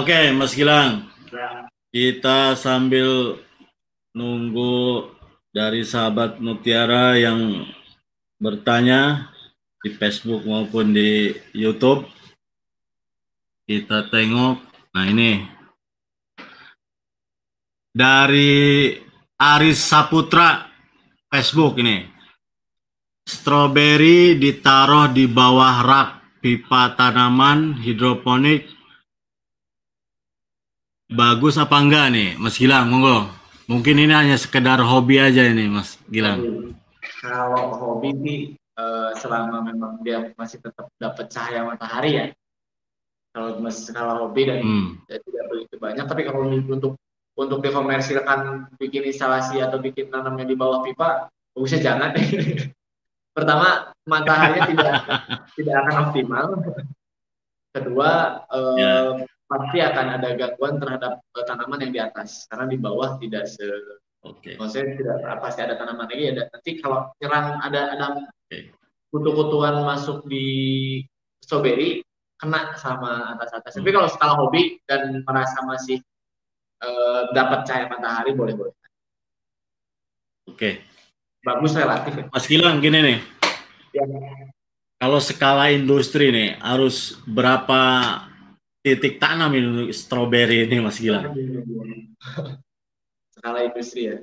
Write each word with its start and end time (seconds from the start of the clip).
Oke, 0.00 0.32
Mas 0.32 0.56
Gilang. 0.56 1.12
Kita 1.92 2.56
sambil 2.56 3.36
nunggu 4.16 5.12
dari 5.52 5.84
sahabat 5.84 6.40
Mutiara 6.40 7.20
yang 7.20 7.68
bertanya 8.40 9.28
di 9.84 9.92
Facebook 9.92 10.48
maupun 10.48 10.96
di 10.96 11.36
YouTube. 11.52 12.08
Kita 13.68 14.08
tengok. 14.08 14.64
Nah, 14.96 15.04
ini 15.04 15.44
dari 17.92 18.96
Aris 19.36 19.84
Saputra 19.84 20.64
Facebook 21.28 21.76
ini. 21.76 22.08
Strawberry 23.28 24.40
ditaruh 24.40 25.12
di 25.12 25.28
bawah 25.28 25.84
rak 25.84 26.40
pipa 26.40 26.96
tanaman 26.96 27.76
hidroponik 27.84 28.79
bagus 31.10 31.58
apa 31.58 31.76
enggak 31.82 32.14
nih 32.14 32.38
Mas 32.38 32.56
Gilang? 32.56 32.86
Monggo. 32.86 33.26
Mungkin 33.66 34.02
ini 34.02 34.14
hanya 34.14 34.38
sekedar 34.38 34.78
hobi 34.82 35.18
aja 35.18 35.42
ini 35.42 35.66
Mas 35.66 35.98
Gilang. 36.06 36.70
Kalau 37.20 37.74
hobi 37.76 38.10
sih 38.22 38.38
uh, 38.78 39.10
selama 39.18 39.66
memang 39.66 40.00
dia 40.06 40.30
masih 40.38 40.62
tetap 40.62 40.86
dapat 40.96 41.26
cahaya 41.28 41.66
matahari 41.66 42.10
ya. 42.14 42.26
Kalau 43.30 43.62
masih 43.62 43.94
kalau 43.94 44.26
hobi 44.26 44.42
dan 44.46 44.58
hmm. 44.62 44.88
ya, 45.06 45.18
tidak 45.22 45.44
begitu 45.50 45.74
banyak. 45.78 46.04
Tapi 46.06 46.22
kalau 46.26 46.46
untuk 46.50 46.94
untuk 47.38 47.58
dikomersilkan 47.62 48.70
bikin 48.78 49.06
instalasi 49.06 49.62
atau 49.62 49.78
bikin 49.78 50.10
tanamnya 50.10 50.46
di 50.46 50.54
bawah 50.58 50.82
pipa 50.82 51.30
bagusnya 51.54 51.82
jangan. 51.82 52.10
Pertama 53.36 53.94
mataharinya 54.06 54.66
tidak 54.66 54.94
tidak 55.58 55.74
akan 55.86 55.94
optimal. 56.10 56.46
Kedua 57.70 58.10
yeah 58.74 59.22
pasti 59.50 59.82
akan 59.82 60.06
ada 60.14 60.28
gangguan 60.38 60.78
terhadap 60.78 61.18
uh, 61.34 61.44
tanaman 61.44 61.82
yang 61.82 61.92
di 61.92 62.00
atas 62.00 62.46
karena 62.46 62.70
di 62.70 62.78
bawah 62.78 63.18
tidak 63.18 63.50
se 63.50 63.66
Oke. 64.20 64.52
Okay. 64.52 64.54
Maksudnya 64.60 65.00
tidak 65.00 65.36
pasti 65.40 65.60
ada 65.64 65.74
tanaman 65.80 66.04
lagi 66.04 66.28
ada 66.28 66.44
nanti 66.52 66.70
kalau 66.76 67.08
nyerang 67.24 67.56
ada 67.64 67.80
ada 67.96 68.06
okay. 68.20 68.68
kutu-kutuan 69.08 69.80
masuk 69.80 70.28
di 70.28 70.44
strawberry 71.40 72.04
kena 72.36 72.76
sama 72.76 73.32
atas-atas. 73.36 73.76
Hmm. 73.76 73.80
Tapi 73.80 73.90
kalau 73.96 74.08
skala 74.12 74.34
hobi 74.36 74.76
dan 74.84 75.24
merasa 75.24 75.64
masih 75.64 76.04
uh, 76.84 77.32
dapat 77.32 77.64
cahaya 77.64 77.88
matahari 77.88 78.36
boleh-boleh. 78.36 78.76
Oke. 80.48 80.56
Okay. 80.56 80.74
Bagus 81.40 81.72
relatif 81.72 82.12
ya. 82.12 82.24
Mas 82.28 82.44
Gilang 82.44 82.84
gini 82.84 83.00
nih. 83.00 83.18
Ya. 83.96 84.04
Kalau 85.00 85.16
skala 85.16 85.72
industri 85.72 86.28
nih 86.28 86.60
harus 86.60 87.16
berapa 87.24 87.80
titik 88.80 89.20
tanam 89.20 89.52
ini 89.52 89.92
stroberi 89.92 90.64
ini 90.64 90.80
Mas 90.80 90.96
Gilang? 90.96 91.32
Skala 93.36 93.68
industri 93.68 94.08
ya. 94.08 94.16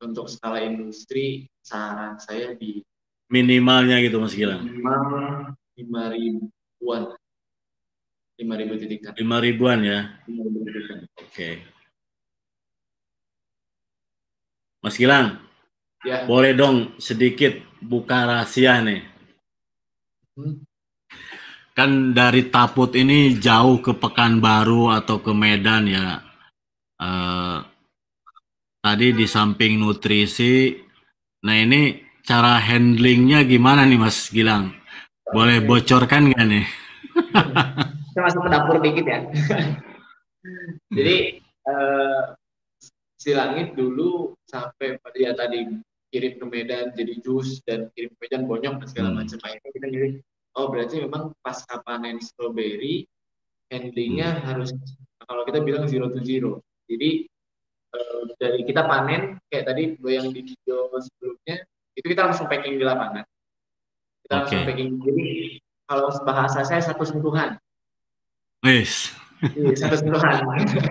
Untuk 0.00 0.32
skala 0.32 0.64
industri 0.64 1.44
saran 1.60 2.16
saya 2.16 2.56
di 2.56 2.80
minimalnya 3.28 4.00
gitu 4.00 4.20
Mas 4.20 4.32
Gilang. 4.32 4.64
Minimal 4.64 5.52
lima 5.76 6.02
ribuan. 6.12 7.02
Lima 8.40 8.54
ribu 8.56 8.72
titik 8.80 9.04
tanam. 9.04 9.16
Lima 9.20 9.36
ribuan 9.38 9.80
ya. 9.84 10.00
Oke. 10.26 11.28
Okay. 11.28 11.54
Mas 14.80 14.96
Gilang, 14.96 15.36
ya. 16.08 16.24
boleh 16.24 16.56
dong 16.56 16.96
sedikit 16.96 17.52
buka 17.84 18.24
rahasia 18.24 18.80
nih. 18.80 19.04
Hmm? 20.40 20.64
Kan 21.74 22.12
dari 22.12 22.50
Taput 22.50 22.92
ini 22.94 23.38
jauh 23.38 23.80
ke 23.80 23.94
Pekanbaru 23.96 24.90
atau 24.92 25.22
ke 25.22 25.32
Medan 25.34 25.88
ya. 25.88 26.20
Uh, 27.00 27.64
tadi 28.84 29.16
di 29.16 29.24
samping 29.24 29.80
nutrisi, 29.80 30.76
nah 31.44 31.56
ini 31.56 31.96
cara 32.24 32.60
handlingnya 32.60 33.48
gimana 33.48 33.88
nih 33.88 34.00
Mas 34.00 34.28
Gilang? 34.28 34.76
Boleh 35.30 35.64
bocorkan 35.64 36.28
nggak 36.28 36.46
nih? 36.46 36.66
Saya 38.10 38.20
masuk 38.26 38.40
ke 38.44 38.50
dapur 38.50 38.76
dikit 38.82 39.06
ya. 39.06 39.18
Jadi 40.96 41.16
uh, 41.68 42.34
si 43.20 43.30
langit 43.36 43.76
dulu 43.76 44.34
sampai 44.48 44.96
pada 44.98 45.18
ya 45.20 45.32
tadi 45.36 45.68
kirim 46.10 46.42
ke 46.42 46.46
Medan 46.48 46.90
jadi 46.96 47.22
jus 47.22 47.62
dan 47.62 47.86
kirim 47.94 48.10
ke 48.16 48.18
Medan 48.26 48.50
bonyok 48.50 48.82
dan 48.82 48.88
segala 48.90 49.08
hmm. 49.14 49.16
macam. 49.22 49.38
Akhirnya 49.46 49.70
kita 49.70 49.86
jadi 49.92 50.08
oh 50.60 50.68
berarti 50.68 51.00
memang 51.00 51.32
pas 51.40 51.56
panen 51.88 52.20
strawberry 52.20 53.08
handlingnya 53.72 54.36
hmm. 54.36 54.44
harus 54.44 54.76
kalau 55.24 55.48
kita 55.48 55.64
bilang 55.64 55.88
zero 55.88 56.12
to 56.12 56.20
zero 56.20 56.60
jadi 56.84 57.24
uh, 57.96 58.20
dari 58.36 58.68
kita 58.68 58.84
panen 58.84 59.40
kayak 59.48 59.64
tadi 59.72 59.96
yang 60.04 60.28
di 60.28 60.44
video 60.44 60.92
sebelumnya 61.00 61.64
itu 61.96 62.06
kita 62.12 62.28
langsung 62.28 62.44
packing 62.44 62.76
di 62.76 62.84
lapangan 62.84 63.24
kita 64.28 64.28
okay. 64.28 64.36
langsung 64.36 64.62
packing 64.68 64.90
jadi 65.00 65.26
kalau 65.88 66.12
bahasa 66.28 66.60
saya 66.62 66.84
satu 66.84 67.02
sentuhan 67.08 67.56
Yes. 68.60 69.08
Iya, 69.40 69.72
satu 69.72 69.96
sentuhan. 70.04 70.44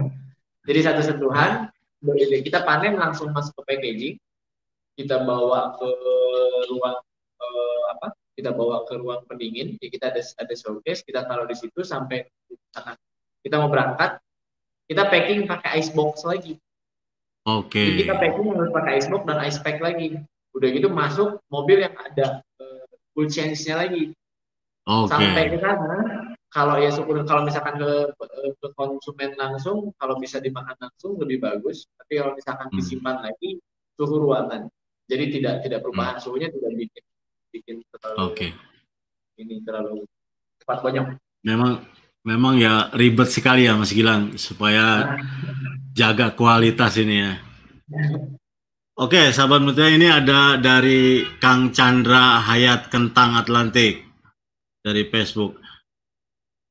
Jadi 0.67 0.79
satu 0.81 1.01
sentuhan, 1.05 1.69
kita 2.45 2.65
panen 2.65 2.97
langsung 2.97 3.29
masuk 3.29 3.53
ke 3.61 3.63
packaging, 3.73 4.15
kita 4.97 5.21
bawa 5.21 5.77
ke 5.77 5.89
ruang 6.73 6.97
kita 8.39 8.55
bawa 8.55 8.87
ke 8.87 8.95
ruang 8.95 9.27
pendingin, 9.27 9.75
ya 9.83 9.91
kita 9.91 10.15
ada 10.15 10.23
ada 10.23 10.53
showcase, 10.55 11.03
kita 11.03 11.27
taruh 11.27 11.43
di 11.43 11.59
situ 11.59 11.83
sampai 11.83 12.23
kita 13.43 13.59
mau 13.59 13.67
berangkat, 13.67 14.15
kita 14.87 15.11
packing 15.11 15.43
pakai 15.43 15.83
ice 15.83 15.91
box 15.91 16.23
lagi. 16.23 16.55
Oke. 17.43 17.75
Okay. 17.75 18.07
kita 18.07 18.15
packing 18.15 18.47
harus 18.55 18.71
pakai 18.71 18.91
ice 18.95 19.11
box 19.11 19.21
dan 19.27 19.39
ice 19.43 19.59
pack 19.59 19.83
lagi. 19.83 20.23
Udah 20.55 20.67
gitu 20.71 20.87
masuk 20.87 21.43
mobil 21.51 21.83
yang 21.83 21.91
ada 21.99 22.39
uh, 22.63 22.87
full 23.11 23.27
change-nya 23.27 23.75
lagi. 23.75 24.15
Okay. 24.87 25.11
Sampai 25.11 25.43
ke 25.51 25.57
sana, 25.59 25.99
kalau 26.49 26.79
ya 26.79 26.89
syukur 26.89 27.21
kalau 27.27 27.45
misalkan 27.45 27.77
ke, 27.77 27.91
eh, 28.15 28.51
ke 28.57 28.67
konsumen 28.73 29.35
langsung, 29.35 29.91
kalau 29.99 30.15
bisa 30.15 30.39
dimakan 30.39 30.79
langsung 30.79 31.19
lebih 31.19 31.43
bagus. 31.43 31.85
Tapi 31.99 32.23
kalau 32.23 32.33
misalkan 32.39 32.67
hmm. 32.71 32.77
disimpan 32.79 33.19
lagi 33.19 33.59
suhu 33.99 34.15
ruangan, 34.23 34.71
jadi 35.11 35.25
tidak 35.29 35.55
tidak 35.67 35.79
perubahan 35.83 36.17
hmm. 36.17 36.23
suhunya 36.23 36.49
tidak 36.49 36.71
bikin 36.73 37.03
bikin 37.49 37.81
terlalu 37.91 38.17
okay. 38.29 38.51
ini 39.37 39.61
terlalu 39.65 40.05
cepat 40.61 40.79
banyak. 40.85 41.03
Memang 41.45 41.81
memang 42.23 42.59
ya 42.59 42.93
ribet 42.93 43.31
sekali 43.31 43.65
ya 43.65 43.73
Mas 43.73 43.95
Gilang 43.95 44.37
supaya 44.37 45.17
jaga 45.95 46.33
kualitas 46.37 46.95
ini 47.01 47.15
ya. 47.25 47.33
Oke, 48.99 49.31
sahabat 49.31 49.63
mutia 49.63 49.87
ini 49.87 50.11
ada 50.11 50.59
dari 50.59 51.23
Kang 51.39 51.71
Chandra 51.71 52.43
Hayat 52.43 52.91
Kentang 52.91 53.39
Atlantik 53.39 54.03
dari 54.83 55.07
Facebook. 55.07 55.55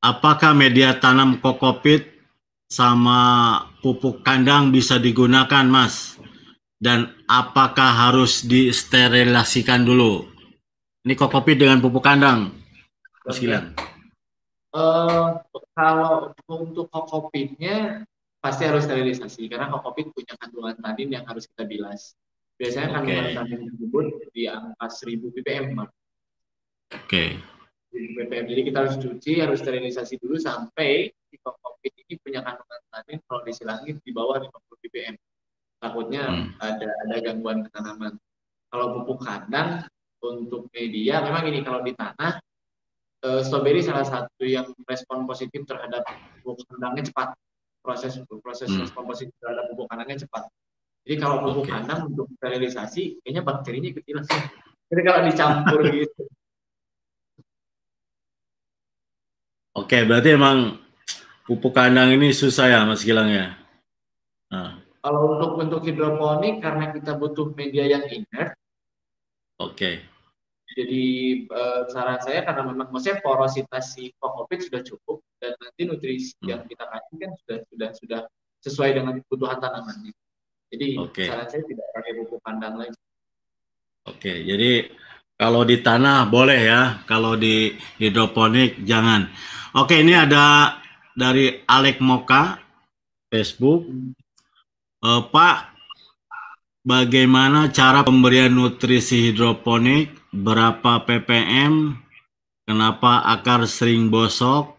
Apakah 0.05 0.53
media 0.53 1.01
tanam 1.01 1.41
kokopit 1.41 2.05
sama 2.69 3.57
pupuk 3.81 4.21
kandang 4.21 4.69
bisa 4.69 5.01
digunakan, 5.01 5.65
Mas? 5.67 6.21
Dan 6.79 7.11
apakah 7.27 7.91
harus 8.07 8.45
disterilisasikan 8.45 9.83
dulu? 9.83 10.38
Ini 11.07 11.15
kopi 11.15 11.55
dengan 11.55 11.79
pupuk 11.79 12.03
kandang, 12.03 12.51
Mas 13.23 13.39
Gilang. 13.39 13.71
Uh, 14.75 15.39
kalau 15.79 16.35
untuk 16.51 16.91
kokopitnya 16.91 18.03
pasti 18.43 18.67
harus 18.67 18.83
sterilisasi 18.83 19.47
karena 19.47 19.71
kokopit 19.71 20.11
punya 20.11 20.35
kandungan 20.39 20.75
tanin 20.83 21.09
yang 21.15 21.25
harus 21.25 21.47
kita 21.47 21.65
bilas. 21.71 22.19
Biasanya 22.59 22.91
okay. 22.91 22.95
kandungan 22.99 23.27
tanin 23.39 23.61
tersebut 23.71 24.07
di 24.35 24.43
angka 24.51 24.87
1000 24.91 25.35
ppm, 25.39 25.67
Oke. 25.79 25.87
Okay. 26.91 27.29
ppm. 27.95 28.45
Jadi 28.51 28.61
kita 28.67 28.79
harus 28.83 28.97
cuci, 28.99 29.33
harus 29.39 29.59
sterilisasi 29.63 30.19
dulu 30.19 30.35
sampai 30.35 31.15
si 31.31 31.37
kokopit 31.39 31.95
ini 31.95 32.19
punya 32.19 32.43
kandungan 32.43 32.81
tanin 32.91 33.19
kalau 33.31 33.47
disilangin 33.47 33.97
di 34.03 34.11
bawah 34.11 34.43
50 34.43 34.83
ppm. 34.83 35.15
Takutnya 35.79 36.23
hmm. 36.27 36.59
ada 36.59 36.91
ada 37.07 37.17
gangguan 37.23 37.63
ketanaman. 37.71 38.19
Kalau 38.69 38.87
pupuk 38.99 39.23
kandang 39.23 39.87
untuk 40.23 40.67
media 40.75 41.23
memang 41.23 41.45
ini 41.47 41.61
kalau 41.63 41.81
di 41.83 41.95
tanah 41.95 42.39
uh, 43.25 43.41
strawberry 43.43 43.83
salah 43.83 44.07
satu 44.07 44.45
yang 44.45 44.71
respon 44.87 45.27
positif 45.27 45.63
terhadap 45.67 46.03
pupuk 46.43 46.67
kandangnya 46.71 47.11
cepat 47.11 47.29
proses 47.83 48.19
proses 48.43 48.69
hmm. 48.69 48.83
respon 48.85 49.07
positif 49.07 49.35
terhadap 49.39 49.71
pupuk 49.73 49.87
kandangnya 49.87 50.27
cepat 50.27 50.51
jadi 51.07 51.17
kalau 51.23 51.47
pupuk 51.47 51.71
okay. 51.71 51.73
kandang 51.79 52.01
untuk 52.11 52.27
sterilisasi 52.37 53.23
kayaknya 53.23 53.43
bakterinya 53.47 53.91
kecil 53.95 54.19
sih 54.27 54.41
jadi 54.91 55.01
kalau 55.07 55.21
dicampur 55.27 55.81
gitu 55.95 56.23
Oke, 59.79 60.03
berarti 60.03 60.35
emang 60.35 60.75
pupuk 61.47 61.71
kandang 61.71 62.11
ini 62.11 62.35
susah 62.35 62.67
ya 62.67 62.83
Mas 62.83 63.07
Gilang 63.07 63.31
ya? 63.31 63.55
Nah. 64.51 64.83
Kalau 64.99 65.39
untuk 65.39 65.51
untuk 65.55 65.81
hidroponik 65.87 66.59
karena 66.59 66.91
kita 66.91 67.15
butuh 67.15 67.55
media 67.55 67.87
yang 67.87 68.03
inert, 68.11 68.58
Oke. 69.59 69.75
Okay. 69.75 69.97
Jadi 70.79 71.05
uh, 71.51 71.91
saran 71.91 72.23
saya 72.23 72.47
karena 72.47 72.63
memang 72.63 72.95
maksudnya 72.95 73.19
porositas 73.19 73.99
si 73.99 74.15
kokopit 74.23 74.63
sudah 74.63 74.79
cukup, 74.87 75.19
dan 75.43 75.57
nanti 75.59 75.83
nutrisi 75.89 76.39
hmm. 76.39 76.47
yang 76.47 76.63
kita 76.71 76.85
kasih 76.87 77.17
kan 77.19 77.31
sudah 77.43 77.59
sudah 77.67 77.91
sudah 77.99 78.21
sesuai 78.63 78.91
dengan 78.95 79.19
kebutuhan 79.19 79.59
tanaman. 79.59 80.15
Jadi 80.71 80.89
okay. 81.03 81.27
saran 81.27 81.49
saya 81.51 81.63
tidak 81.67 81.87
pakai 81.91 82.13
pupuk 82.23 82.41
kandang 82.47 82.75
lagi. 82.79 82.95
Oke, 84.07 84.15
okay, 84.23 84.37
jadi 84.47 84.71
kalau 85.35 85.63
di 85.67 85.83
tanah 85.83 86.31
boleh 86.31 86.61
ya, 86.67 86.83
kalau 87.07 87.35
di 87.35 87.75
hidroponik 87.99 88.83
jangan. 88.87 89.27
Oke, 89.75 90.03
ini 90.03 90.15
ada 90.15 90.79
dari 91.15 91.63
Alek 91.67 91.99
Moka 91.99 92.59
Facebook. 93.31 93.87
Uh, 94.99 95.23
Pak, 95.31 95.78
bagaimana 96.89 97.69
cara 97.69 98.01
pemberian 98.01 98.57
nutrisi 98.57 99.29
hidroponik? 99.29 100.33
Berapa 100.33 101.05
ppm? 101.05 101.93
Kenapa 102.65 103.29
akar 103.29 103.69
sering 103.69 104.09
bosok 104.09 104.77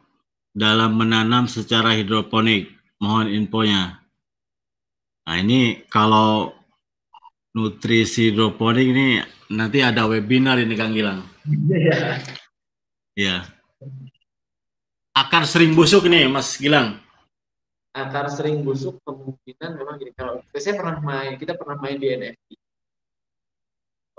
dalam 0.50 0.98
menanam 0.98 1.46
secara 1.46 1.94
hidroponik? 1.94 2.74
Mohon 2.98 3.28
infonya. 3.38 4.02
Nah, 5.30 5.38
ini 5.38 5.86
kalau 5.86 6.50
nutrisi 7.54 8.34
hidroponik 8.34 8.86
ini 8.90 9.08
nanti 9.54 9.86
ada 9.86 10.10
webinar 10.10 10.58
ini 10.58 10.74
Kang 10.74 10.94
Gilang. 10.98 11.22
Iya. 11.70 11.98
Iya. 13.14 13.38
Akar 15.14 15.46
sering 15.46 15.78
busuk 15.78 16.10
nih 16.10 16.26
Mas 16.30 16.58
Gilang. 16.58 16.98
Akar 18.00 18.31
sering 18.31 18.63
busuk 18.63 18.98
kemungkinan 19.04 19.75
memang 19.75 20.00
gini 20.00 20.12
kalau 20.16 20.40
saya 20.56 20.75
pernah 20.80 20.98
main 21.04 21.36
kita 21.36 21.54
pernah 21.60 21.75
main 21.80 22.00
di 22.00 22.07
NFT. 22.07 22.48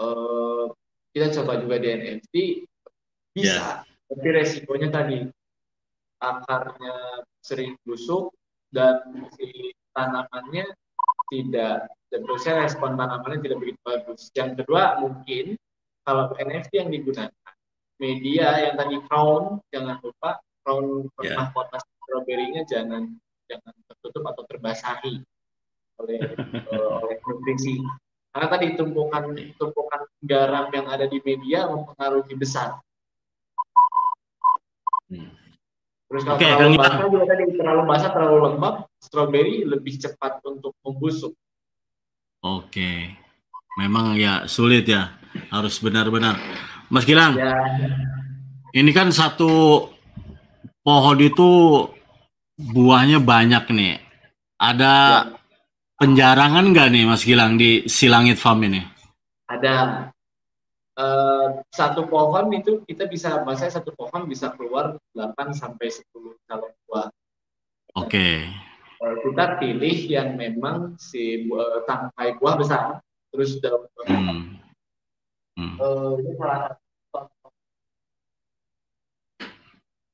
Uh, 0.00 0.04
eh, 0.04 0.64
kita 1.12 1.26
coba 1.40 1.60
juga 1.60 1.76
di 1.80 1.88
NFT 1.92 2.34
bisa, 3.30 3.46
yeah. 3.46 3.70
tapi 4.10 4.26
resikonya 4.32 4.88
tadi 4.90 5.18
akarnya 6.20 7.24
sering 7.40 7.76
busuk 7.84 8.32
dan 8.70 9.24
si 9.36 9.72
tanamannya 9.96 10.68
tidak 11.32 11.88
dan 12.10 12.20
saya 12.42 12.66
respon 12.66 12.98
tanamannya 12.98 13.40
tidak 13.44 13.58
begitu 13.62 13.80
bagus. 13.86 14.30
Yang 14.34 14.62
kedua 14.62 14.98
mungkin 15.00 15.54
kalau 16.04 16.32
NFT 16.36 16.72
yang 16.80 16.90
digunakan 16.90 17.52
media 18.00 18.48
yang 18.66 18.74
tadi 18.80 18.96
crown 19.06 19.60
jangan 19.70 20.00
lupa 20.00 20.40
crown 20.64 21.06
yeah. 21.20 21.36
mahkota 21.36 21.78
strawberry-nya 21.78 22.64
jangan 22.66 23.14
jangan 23.50 23.74
tertutup 23.90 24.24
atau 24.30 24.42
terbasahi 24.46 25.14
oleh 25.98 26.20
uh, 26.70 27.02
oleh 27.02 27.18
nutrisi. 27.26 27.82
Karena 28.30 28.46
tadi 28.46 28.78
tumpukan 28.78 29.34
tumpukan 29.58 30.06
garam 30.22 30.70
yang 30.70 30.86
ada 30.86 31.10
di 31.10 31.18
media 31.26 31.66
mempengaruhi 31.66 32.30
besar. 32.38 32.78
Hmm. 35.10 35.34
Terus 36.06 36.22
kalau 36.26 36.38
okay, 36.38 36.50
terlalu 36.54 36.78
basah 36.78 36.98
juga 37.06 37.26
tadi 37.26 37.44
terlalu 37.58 37.82
basah 37.86 38.10
terlalu 38.14 38.38
lembab, 38.46 38.74
strawberry 39.02 39.66
lebih 39.66 39.98
cepat 39.98 40.38
untuk 40.46 40.74
membusuk. 40.86 41.34
Oke. 42.46 43.18
Memang 43.78 44.14
ya 44.14 44.46
sulit 44.46 44.86
ya. 44.86 45.14
Harus 45.50 45.78
benar-benar. 45.78 46.38
Mas 46.90 47.06
Gilang. 47.06 47.38
Ya. 47.38 47.54
Ini 48.74 48.90
kan 48.94 49.10
satu 49.10 49.86
pohon 50.82 51.18
itu 51.18 51.50
buahnya 52.60 53.24
banyak 53.24 53.64
nih. 53.72 53.96
Ada 54.60 54.92
ya. 54.92 55.40
penjarangan 55.96 56.64
nggak 56.76 56.88
nih 56.92 57.04
Mas 57.08 57.24
Gilang 57.24 57.56
di 57.56 57.88
Silangit 57.88 58.36
Farm 58.36 58.60
ini? 58.68 58.84
Ada. 59.48 60.08
Uh, 61.00 61.64
satu 61.72 62.04
pohon 62.04 62.52
itu 62.52 62.84
kita 62.84 63.08
bisa, 63.08 63.40
maksudnya 63.40 63.80
satu 63.80 63.96
pohon 63.96 64.28
bisa 64.28 64.52
keluar 64.52 65.00
8 65.16 65.56
sampai 65.56 65.88
10 65.88 66.04
calon 66.44 66.72
buah. 66.84 67.08
Oke. 67.96 68.04
Okay 68.04 68.36
kita 69.00 69.56
pilih 69.56 69.96
yang 70.12 70.36
memang 70.36 71.00
si 71.00 71.48
buah, 71.48 71.88
tangkai 71.88 72.36
buah 72.36 72.54
besar 72.60 72.84
terus 73.32 73.56
daun 73.62 73.88
hmm. 74.04 74.60
hmm. 75.56 75.74
Uh, 75.80 76.20
ini 76.20 76.32
salah 76.36 76.76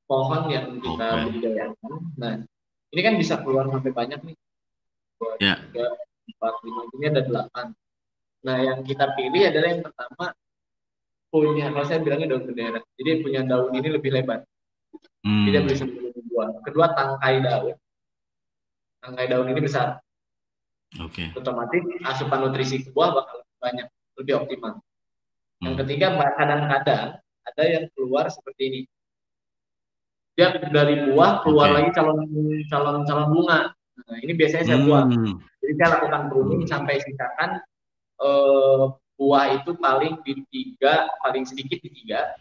pohon 0.06 0.42
yang 0.48 0.78
kita 0.78 1.06
okay. 1.06 1.22
budidayakan. 1.28 1.92
Nah, 2.16 2.34
ini 2.94 3.00
kan 3.02 3.14
bisa 3.18 3.34
keluar 3.42 3.66
sampai 3.68 3.92
banyak 3.92 4.20
nih. 4.22 4.36
Dua, 5.16 5.32
yeah. 5.42 5.58
tiga, 5.70 5.86
empat, 6.30 6.54
lima, 6.62 6.82
ini 6.96 7.04
ada 7.10 7.22
delapan. 7.26 7.66
Nah, 8.46 8.56
yang 8.62 8.78
kita 8.86 9.12
pilih 9.18 9.42
adalah 9.50 9.68
yang 9.74 9.82
pertama 9.82 10.26
punya, 11.28 11.66
kalau 11.74 11.84
saya 11.84 12.00
bilangnya 12.00 12.32
daun 12.32 12.46
bendera. 12.46 12.80
Jadi 12.96 13.10
punya 13.20 13.40
daun 13.42 13.74
ini 13.74 13.88
lebih 13.90 14.10
lebar. 14.14 14.46
Hmm. 15.26 15.44
Tidak 15.50 15.62
bisa 15.66 15.84
buah. 16.30 16.62
Kedua, 16.62 16.86
tangkai 16.94 17.42
daun 17.42 17.74
tangkai 19.06 19.30
daun 19.30 19.46
ini 19.54 19.62
besar. 19.62 20.02
Oke. 20.98 21.30
Okay. 21.30 21.38
Otomatis 21.38 21.82
asupan 22.02 22.42
nutrisi 22.42 22.82
ke 22.82 22.90
buah 22.90 23.14
bakal 23.14 23.46
banyak, 23.62 23.86
lebih 24.18 24.42
optimal. 24.42 24.82
Yang 25.62 25.74
hmm. 25.78 25.80
ketiga, 25.86 26.06
kadang-kadang 26.34 27.22
ada 27.22 27.62
yang 27.62 27.84
keluar 27.94 28.26
seperti 28.26 28.62
ini. 28.66 28.80
Dia 30.36 30.52
dari 30.68 31.08
buah 31.10 31.40
keluar 31.40 31.72
okay. 31.72 31.76
lagi 31.80 31.90
calon 31.96 32.18
calon 32.68 32.96
calon 33.08 33.26
bunga. 33.32 33.72
Nah, 33.96 34.18
ini 34.20 34.32
biasanya 34.36 34.64
saya 34.68 34.78
hmm. 34.78 35.40
Jadi 35.64 35.72
saya 35.80 35.88
lakukan 35.96 36.22
pruning 36.28 36.62
hmm. 36.62 36.70
sampai 36.70 37.00
sisakan 37.00 37.64
uh, 38.20 38.92
buah 39.16 39.56
itu 39.56 39.72
paling 39.80 40.20
di 40.20 40.44
tiga, 40.52 41.08
paling 41.24 41.48
sedikit 41.48 41.80
di 41.80 41.88
tiga, 41.88 42.36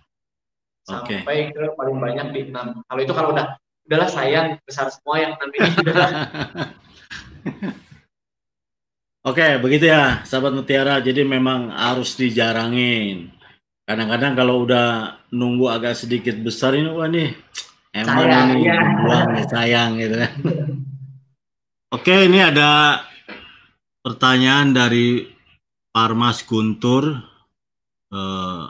okay. 0.83 1.23
sampai 1.23 1.55
ke 1.55 1.71
paling 1.79 1.95
banyak 1.95 2.27
di 2.35 2.51
enam. 2.51 2.83
Kalau 2.83 2.99
itu 2.99 3.13
kalau 3.15 3.31
udah 3.31 3.55
udahlah 3.87 4.09
sayang 4.11 4.59
besar 4.67 4.91
semua 4.91 5.23
yang 5.23 5.33
nanti 5.39 5.57
Oke, 9.25 9.57
begitu 9.57 9.89
ya, 9.89 10.21
sahabat 10.21 10.53
mutiara. 10.53 11.01
Jadi 11.01 11.25
memang 11.25 11.73
harus 11.73 12.13
dijarangin. 12.13 13.33
Kadang-kadang 13.81 14.37
kalau 14.37 14.61
udah 14.61 15.17
nunggu 15.33 15.65
agak 15.65 15.97
sedikit 15.97 16.37
besar 16.45 16.77
ini, 16.77 16.93
wah 16.93 17.09
nih, 17.09 17.33
emang 17.95 18.17
sayang, 18.19 18.45
ini 18.51 18.67
ya. 18.67 18.75
buang 18.99 19.29
sayang 19.47 19.89
gitu 19.95 20.15
kan. 20.19 20.31
Oke, 21.95 22.27
ini 22.27 22.43
ada 22.43 22.99
pertanyaan 24.03 24.75
dari 24.75 25.31
Parmas 25.95 26.43
Guntur 26.43 27.23
eh, 28.11 28.63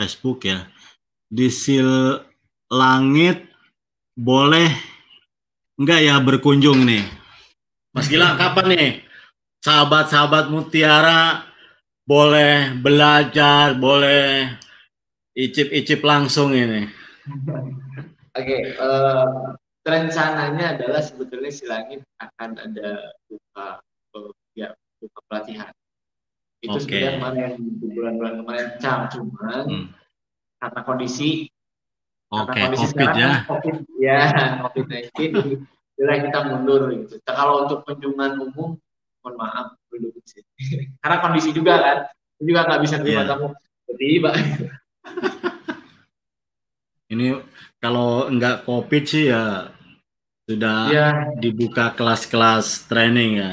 Facebook 0.00 0.48
ya. 0.48 0.64
Di 1.28 1.52
sil 1.52 2.16
langit 2.72 3.44
boleh 4.16 4.72
enggak 5.76 6.00
ya 6.00 6.16
berkunjung 6.18 6.88
nih? 6.88 7.04
Mas 7.92 8.08
Gilang 8.08 8.40
kapan 8.40 8.66
nih? 8.72 8.90
Sahabat-sahabat 9.60 10.48
Mutiara 10.48 11.44
boleh 12.08 12.72
belajar, 12.80 13.76
boleh 13.76 14.56
icip-icip 15.36 16.00
langsung 16.00 16.56
ini. 16.56 16.88
Oke, 18.30 18.46
okay, 18.46 18.60
uh, 18.78 19.26
eh, 19.26 19.26
rencananya 19.82 20.78
adalah 20.78 21.02
sebetulnya 21.02 21.50
silangit 21.50 22.00
akan 22.22 22.50
ada 22.58 23.10
buka 23.26 23.82
uh, 24.14 24.30
ya 24.54 24.70
buka 25.02 25.18
pelatihan. 25.26 25.72
Itu 26.60 26.76
okay. 26.78 26.84
sebenarnya 26.84 27.12
kemarin 27.16 27.52
bulan-bulan 27.80 28.34
kemarin 28.44 28.68
cam 28.78 28.98
cuman 29.08 29.64
hmm. 29.66 29.86
karena 30.60 30.80
kondisi 30.84 31.50
okay, 32.30 32.70
COVID 32.70 33.10
ya. 33.18 33.30
Kan 33.34 33.42
COVID 33.48 33.76
ya, 33.98 34.18
COVID-19 34.62 35.66
jadi 36.00 36.32
kita 36.32 36.40
mundur 36.48 36.88
gitu. 36.96 37.20
Nah, 37.28 37.34
kalau 37.36 37.54
untuk 37.68 37.84
kunjungan 37.84 38.40
umum, 38.40 38.80
mohon 39.20 39.34
maaf 39.36 39.76
dulu 39.92 40.08
sih. 40.24 40.40
Karena 41.04 41.20
kondisi 41.20 41.52
juga 41.52 41.76
kan, 41.76 41.98
juga 42.40 42.64
nggak 42.64 42.80
bisa 42.80 42.96
terima 43.04 43.20
yeah. 43.20 43.28
tamu. 43.28 43.48
Jadi, 43.84 44.08
Pak. 44.24 44.34
Ini 47.12 47.36
kalau 47.80 48.28
nggak 48.28 48.68
COVID 48.68 49.04
sih 49.08 49.32
ya 49.32 49.72
sudah 50.44 50.78
yeah. 50.92 51.14
dibuka 51.40 51.96
kelas-kelas 51.96 52.90
training 52.90 53.40
ya 53.40 53.52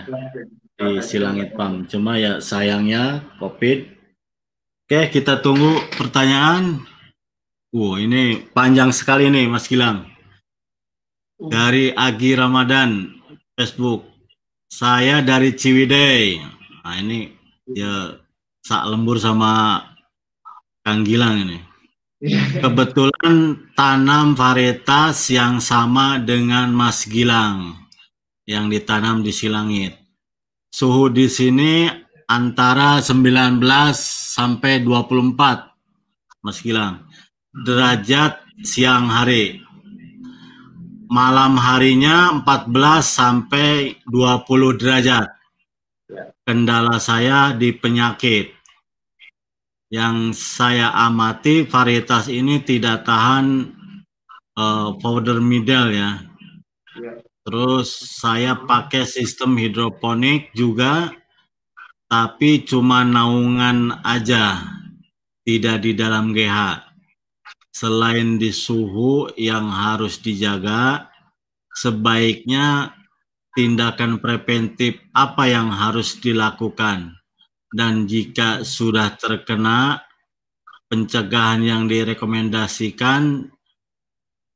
di 0.78 1.02
Silangit 1.02 1.58
Pam. 1.58 1.88
Cuma 1.90 2.22
ya 2.22 2.38
sayangnya 2.44 3.26
COVID. 3.42 3.98
Oke, 4.88 5.02
kita 5.12 5.44
tunggu 5.44 5.84
pertanyaan. 6.00 6.80
Wow, 7.76 8.00
ini 8.00 8.40
panjang 8.56 8.96
sekali 8.96 9.28
nih 9.28 9.52
Mas 9.52 9.68
Gilang. 9.68 10.08
Dari 11.38 11.92
Agi 11.92 12.32
Ramadan 12.38 13.20
Facebook. 13.54 14.08
Saya 14.68 15.20
dari 15.24 15.56
Ciwidey. 15.56 16.40
Nah, 16.84 16.96
ini 17.00 17.32
ya 17.72 18.16
sak 18.64 18.88
lembur 18.88 19.20
sama 19.20 19.84
Kang 20.84 21.04
Gilang 21.04 21.44
ini. 21.44 21.67
Kebetulan 22.18 23.70
tanam 23.78 24.34
varietas 24.34 25.30
yang 25.30 25.62
sama 25.62 26.18
dengan 26.18 26.74
Mas 26.74 27.06
Gilang 27.06 27.78
yang 28.50 28.74
ditanam 28.74 29.22
di 29.22 29.30
Silangit. 29.30 29.94
Suhu 30.74 31.14
di 31.14 31.30
sini 31.30 31.86
antara 32.26 33.06
19 33.06 33.62
sampai 34.34 34.82
24 34.82 36.42
Mas 36.42 36.58
Gilang 36.66 37.06
derajat 37.54 38.42
siang 38.66 39.14
hari. 39.14 39.62
malam 41.08 41.56
harinya 41.56 42.44
14 42.44 43.00
sampai 43.00 43.96
20 44.10 44.76
derajat. 44.76 45.32
Kendala 46.44 47.00
saya 47.00 47.56
di 47.56 47.72
penyakit. 47.72 48.57
Yang 49.88 50.36
saya 50.36 50.92
amati 50.92 51.64
varietas 51.64 52.28
ini 52.28 52.60
tidak 52.60 53.08
tahan 53.08 53.72
uh, 54.60 54.96
powder 55.00 55.40
middle 55.40 55.96
ya. 55.96 56.28
ya. 57.00 57.24
Terus 57.48 57.88
saya 58.20 58.60
pakai 58.60 59.08
sistem 59.08 59.56
hidroponik 59.56 60.52
juga, 60.52 61.16
tapi 62.12 62.68
cuma 62.68 63.08
naungan 63.08 64.04
aja, 64.04 64.68
tidak 65.48 65.88
di 65.88 65.96
dalam 65.96 66.36
GH 66.36 66.88
selain 67.78 68.42
di 68.42 68.50
suhu 68.50 69.30
yang 69.38 69.70
harus 69.70 70.18
dijaga, 70.18 71.14
sebaiknya 71.78 72.98
tindakan 73.54 74.18
preventif 74.18 74.98
apa 75.14 75.46
yang 75.46 75.70
harus 75.70 76.18
dilakukan. 76.18 77.17
Dan 77.68 78.08
jika 78.08 78.64
sudah 78.64 79.16
terkena 79.20 80.00
pencegahan 80.88 81.60
yang 81.64 81.84
direkomendasikan, 81.86 83.52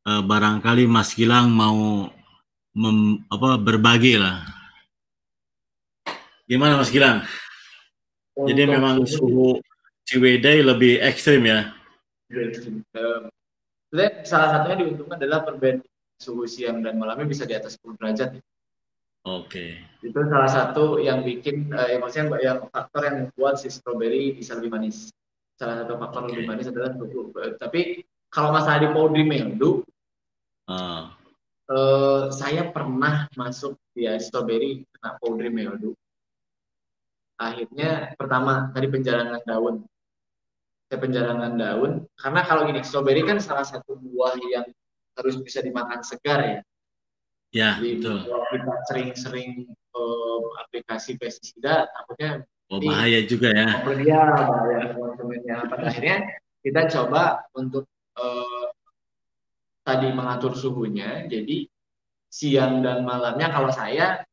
eh, 0.08 0.24
barangkali 0.24 0.88
Mas 0.88 1.12
Gilang 1.16 1.52
mau 1.52 2.08
mem, 2.76 3.28
apa, 3.28 3.60
berbagi 3.60 4.16
lah. 4.16 4.48
Gimana 6.48 6.80
Mas 6.80 6.92
Gilang? 6.92 7.24
Jadi 8.36 8.64
memang 8.64 9.04
suhu 9.04 9.60
Ciwidey 10.08 10.64
lebih 10.64 11.00
ekstrim 11.04 11.44
ya? 11.48 11.72
Um, 12.32 13.28
salah 14.24 14.50
satunya 14.56 14.88
diuntungkan 14.88 15.20
adalah 15.20 15.44
perbedaan 15.44 15.84
suhu 16.20 16.48
siang 16.48 16.80
dan 16.80 16.96
malamnya 16.96 17.28
bisa 17.28 17.44
di 17.44 17.56
atas 17.56 17.76
10 17.80 17.96
derajat. 18.00 18.30
Ya. 18.40 18.42
Oke. 19.22 19.78
Okay. 20.02 20.10
Itu 20.10 20.18
salah 20.26 20.50
satu 20.50 20.98
yang 20.98 21.22
bikin, 21.22 21.70
uh, 21.70 21.86
yang 21.94 22.02
maksudnya 22.02 22.42
yang 22.42 22.60
faktor 22.74 23.02
yang 23.06 23.16
membuat 23.30 23.62
si 23.62 23.70
strawberry 23.70 24.34
bisa 24.34 24.58
lebih 24.58 24.74
manis. 24.74 25.14
Salah 25.62 25.86
satu 25.86 25.94
faktor 26.02 26.26
okay. 26.26 26.30
lebih 26.34 26.46
manis 26.50 26.68
adalah 26.74 26.92
suhu. 26.98 27.30
Uh, 27.38 27.54
tapi 27.62 28.02
kalau 28.34 28.50
masalah 28.50 28.82
di 28.82 28.90
powdery 28.90 29.26
mildew, 29.28 29.86
uh. 30.72 31.14
Uh, 31.72 32.28
saya 32.34 32.68
pernah 32.74 33.30
masuk 33.38 33.78
ya, 33.94 34.18
strawberry 34.18 34.84
kena 34.98 35.22
powdery 35.22 35.54
mildew. 35.54 35.94
Akhirnya 37.38 38.18
pertama 38.18 38.74
tadi 38.74 38.90
penjalanan 38.90 39.42
daun 39.46 39.86
penjarangan 40.98 41.56
daun 41.56 41.92
karena 42.20 42.42
kalau 42.44 42.68
gini 42.68 42.84
strawberry 42.84 43.24
kan 43.24 43.40
salah 43.40 43.64
satu 43.64 43.96
buah 43.96 44.36
yang 44.52 44.68
harus 45.16 45.40
bisa 45.40 45.64
dimakan 45.64 46.04
segar 46.04 46.40
ya 46.44 46.60
ya 47.52 47.78
Jadi, 47.78 48.00
betul. 48.00 48.20
kalau 48.28 48.46
kita 48.50 48.74
sering-sering 48.88 49.50
uh, 49.96 50.40
aplikasi 50.66 51.20
pestisida 51.20 51.88
takutnya 51.92 52.48
oh, 52.72 52.80
bahaya 52.80 53.20
juga 53.28 53.52
ya. 53.52 53.84
dia 54.00 54.22
bahaya 54.24 54.96
konsumennya. 54.96 55.58
Pada 55.68 55.92
akhirnya 55.92 56.18
kita 56.64 56.82
coba 56.88 57.46
untuk 57.54 57.86
uh, 58.16 58.68
tadi 59.84 60.10
mengatur 60.16 60.56
suhunya. 60.56 61.28
Jadi 61.28 61.68
siang 62.32 62.80
dan 62.80 63.04
malamnya 63.04 63.52
kalau 63.52 63.70
saya 63.70 64.24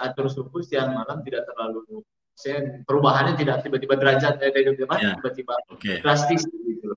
atur 0.00 0.32
suhu 0.32 0.64
siang 0.64 0.96
malam 0.96 1.20
tidak 1.24 1.44
terlalu 1.48 2.04
saya 2.40 2.80
perubahannya 2.88 3.36
tidak 3.36 3.60
tiba-tiba 3.60 4.00
derajat 4.00 4.40
eh, 4.40 4.48
tiba-tiba 4.48 4.96
yeah. 4.96 5.12
tiba-tiba 5.20 5.54
okay. 5.68 6.00
drastis 6.00 6.48
gitu. 6.48 6.96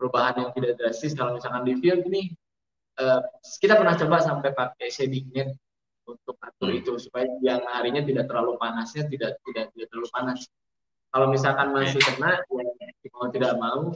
Perubahan 0.00 0.40
yang 0.40 0.50
tidak 0.56 0.80
drastis 0.80 1.12
kalau 1.12 1.36
misalkan 1.36 1.68
di 1.68 1.76
field 1.76 2.08
ini 2.08 2.32
uh, 3.00 3.20
kita 3.58 3.74
pernah 3.80 3.96
coba 3.96 4.16
sampai 4.20 4.52
pakai 4.52 4.92
shading 4.92 5.32
net 5.32 5.56
untuk 6.04 6.36
atur 6.44 6.70
hmm. 6.70 6.80
itu 6.84 6.92
supaya 7.00 7.26
yang 7.40 7.64
harinya 7.72 8.04
tidak 8.04 8.28
terlalu 8.28 8.60
panasnya 8.60 9.08
tidak 9.08 9.40
tidak 9.48 9.72
tidak 9.72 9.88
terlalu 9.88 10.08
panas 10.12 10.40
kalau 11.10 11.26
misalkan 11.32 11.74
masih 11.74 11.98
kena 12.04 12.38
ya 12.46 13.10
mau 13.16 13.26
tidak 13.32 13.52
mau 13.58 13.90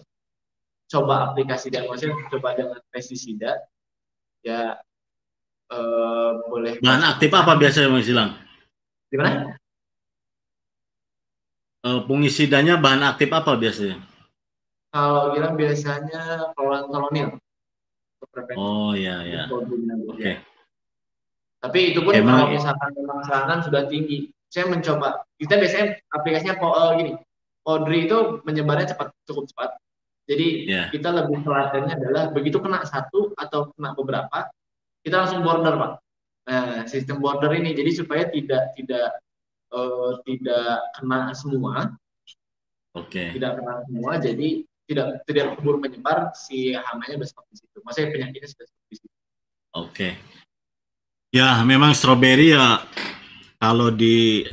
coba 0.90 1.14
aplikasi 1.30 1.70
dan 1.70 1.86
maksudnya 1.86 2.16
coba 2.28 2.48
dengan 2.58 2.80
pestisida 2.90 3.62
ya 4.44 4.78
uh, 5.72 6.30
boleh 6.50 6.78
bahan 6.82 7.02
aktif 7.16 7.30
apa 7.32 7.52
biasanya 7.56 7.88
mas 7.88 8.04
Silang? 8.04 8.30
Gimana? 9.08 9.56
Uh, 11.84 12.00
fungisidanya 12.08 12.80
bahan 12.80 13.04
aktif 13.04 13.30
apa 13.32 13.54
biasanya? 13.56 14.00
Kalau 14.94 15.34
bilang 15.34 15.58
biasanya 15.58 16.54
Oh 18.58 18.92
iya 18.92 19.22
iya. 19.22 19.42
Oke. 19.50 20.18
Okay. 20.18 20.34
Tapi 21.64 21.96
itu 21.96 22.00
pun 22.04 22.12
Emang, 22.12 22.44
kalau 22.44 22.48
misalkan 22.52 22.90
memang 22.92 23.18
serangan 23.24 23.58
sudah 23.64 23.82
tinggi, 23.88 24.28
saya 24.52 24.68
mencoba. 24.68 25.24
Kita 25.40 25.56
biasanya 25.56 25.96
aplikasinya 26.12 26.54
uh, 26.60 26.92
gini, 27.00 27.16
Audrey 27.64 28.04
itu 28.04 28.44
menyebarnya 28.44 28.92
cepat, 28.92 29.16
cukup 29.24 29.48
cepat. 29.48 29.70
Jadi 30.28 30.68
yeah. 30.68 30.88
kita 30.92 31.08
lebih 31.08 31.40
telatennya 31.44 31.96
adalah 31.96 32.32
begitu 32.32 32.60
kena 32.60 32.84
satu 32.84 33.32
atau 33.36 33.72
kena 33.76 33.96
beberapa, 33.96 34.48
kita 35.04 35.24
langsung 35.24 35.44
border 35.44 35.76
pak. 35.76 35.92
Nah 36.44 36.84
sistem 36.88 37.20
border 37.20 37.52
ini 37.56 37.72
jadi 37.72 37.90
supaya 37.92 38.28
tidak 38.28 38.72
tidak 38.76 39.20
uh, 39.72 40.20
tidak 40.24 40.80
kena 40.96 41.32
semua. 41.36 41.92
Oke. 42.96 43.08
Okay. 43.08 43.28
Tidak 43.36 43.52
kena 43.56 43.84
semua, 43.88 44.12
jadi 44.20 44.64
tidak 44.84 45.24
tidak 45.24 45.56
keburu 45.56 45.80
menyebar 45.80 46.32
si 46.36 46.76
hamanya 46.76 47.24
sudah 47.24 47.28
seperti 47.30 47.64
itu. 47.64 47.78
Maksudnya 47.84 48.08
penyakitnya 48.12 48.48
sudah 48.52 48.66
seperti 48.68 48.92
itu. 48.96 49.06
Oke. 49.08 49.18
Okay. 49.74 50.12
Ya, 51.34 51.58
memang 51.66 51.98
stroberi 51.98 52.54
ya 52.54 52.86
kalau 53.58 53.90
di 53.90 54.46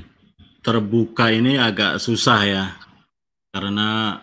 terbuka 0.66 1.30
ini 1.30 1.60
agak 1.60 2.02
susah 2.02 2.40
ya. 2.48 2.66
Karena 3.52 4.18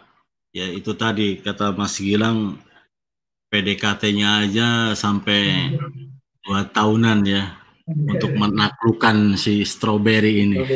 ya 0.50 0.66
itu 0.66 0.96
tadi 0.96 1.38
kata 1.38 1.76
Mas 1.76 2.00
Gilang 2.00 2.58
PDKT-nya 3.48 4.48
aja 4.48 4.68
sampai 4.98 5.72
dua 6.44 6.68
tahunan 6.68 7.18
ya 7.24 7.56
untuk 7.88 8.36
menaklukkan 8.36 9.36
si 9.40 9.64
strawberry 9.64 10.44
ini. 10.44 10.60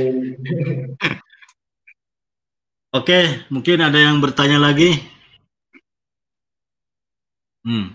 Oke, 2.93 3.49
mungkin 3.49 3.81
ada 3.81 3.97
yang 3.97 4.21
bertanya 4.21 4.61
lagi. 4.61 5.12
Hmm. 7.62 7.95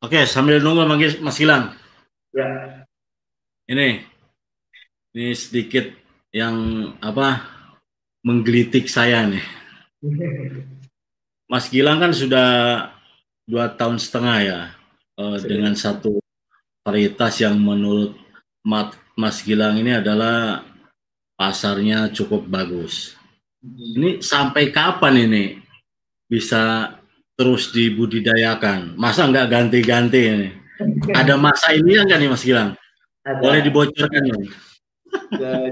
Oke, 0.00 0.24
sambil 0.24 0.60
nunggu 0.60 0.84
Mas 1.20 1.36
Gilang. 1.36 1.76
Ya. 2.32 2.84
Ini, 3.68 4.04
ini 5.12 5.28
sedikit 5.36 5.92
yang 6.32 6.56
apa 7.00 7.44
menggelitik 8.24 8.88
saya 8.88 9.26
nih. 9.28 9.44
Mas 11.50 11.66
Gilang 11.66 11.98
kan 11.98 12.12
sudah 12.14 12.48
dua 13.42 13.74
tahun 13.74 13.98
setengah 13.98 14.38
ya 14.46 14.60
uh, 15.18 15.36
dengan 15.42 15.74
satu 15.74 16.22
varietas 16.86 17.42
yang 17.42 17.58
menurut 17.58 18.14
Mas 19.18 19.42
Gilang 19.42 19.76
ini 19.76 19.98
adalah 19.98 20.62
pasarnya 21.34 22.12
cukup 22.14 22.46
bagus. 22.46 23.18
Ini 23.60 24.22
sampai 24.24 24.72
kapan 24.72 25.26
ini 25.28 25.44
bisa 26.30 26.94
terus 27.40 27.72
dibudidayakan? 27.72 29.00
Masa 29.00 29.24
nggak 29.24 29.48
ganti-ganti 29.48 30.20
ini? 30.20 30.48
Ada 31.16 31.40
masa 31.40 31.72
ini 31.72 31.96
nggak 31.96 32.18
nih 32.20 32.28
Mas 32.28 32.44
Gilang? 32.44 32.76
Ada. 33.24 33.40
Boleh 33.40 33.60
dibocorkan 33.64 34.22
ya? 34.28 34.36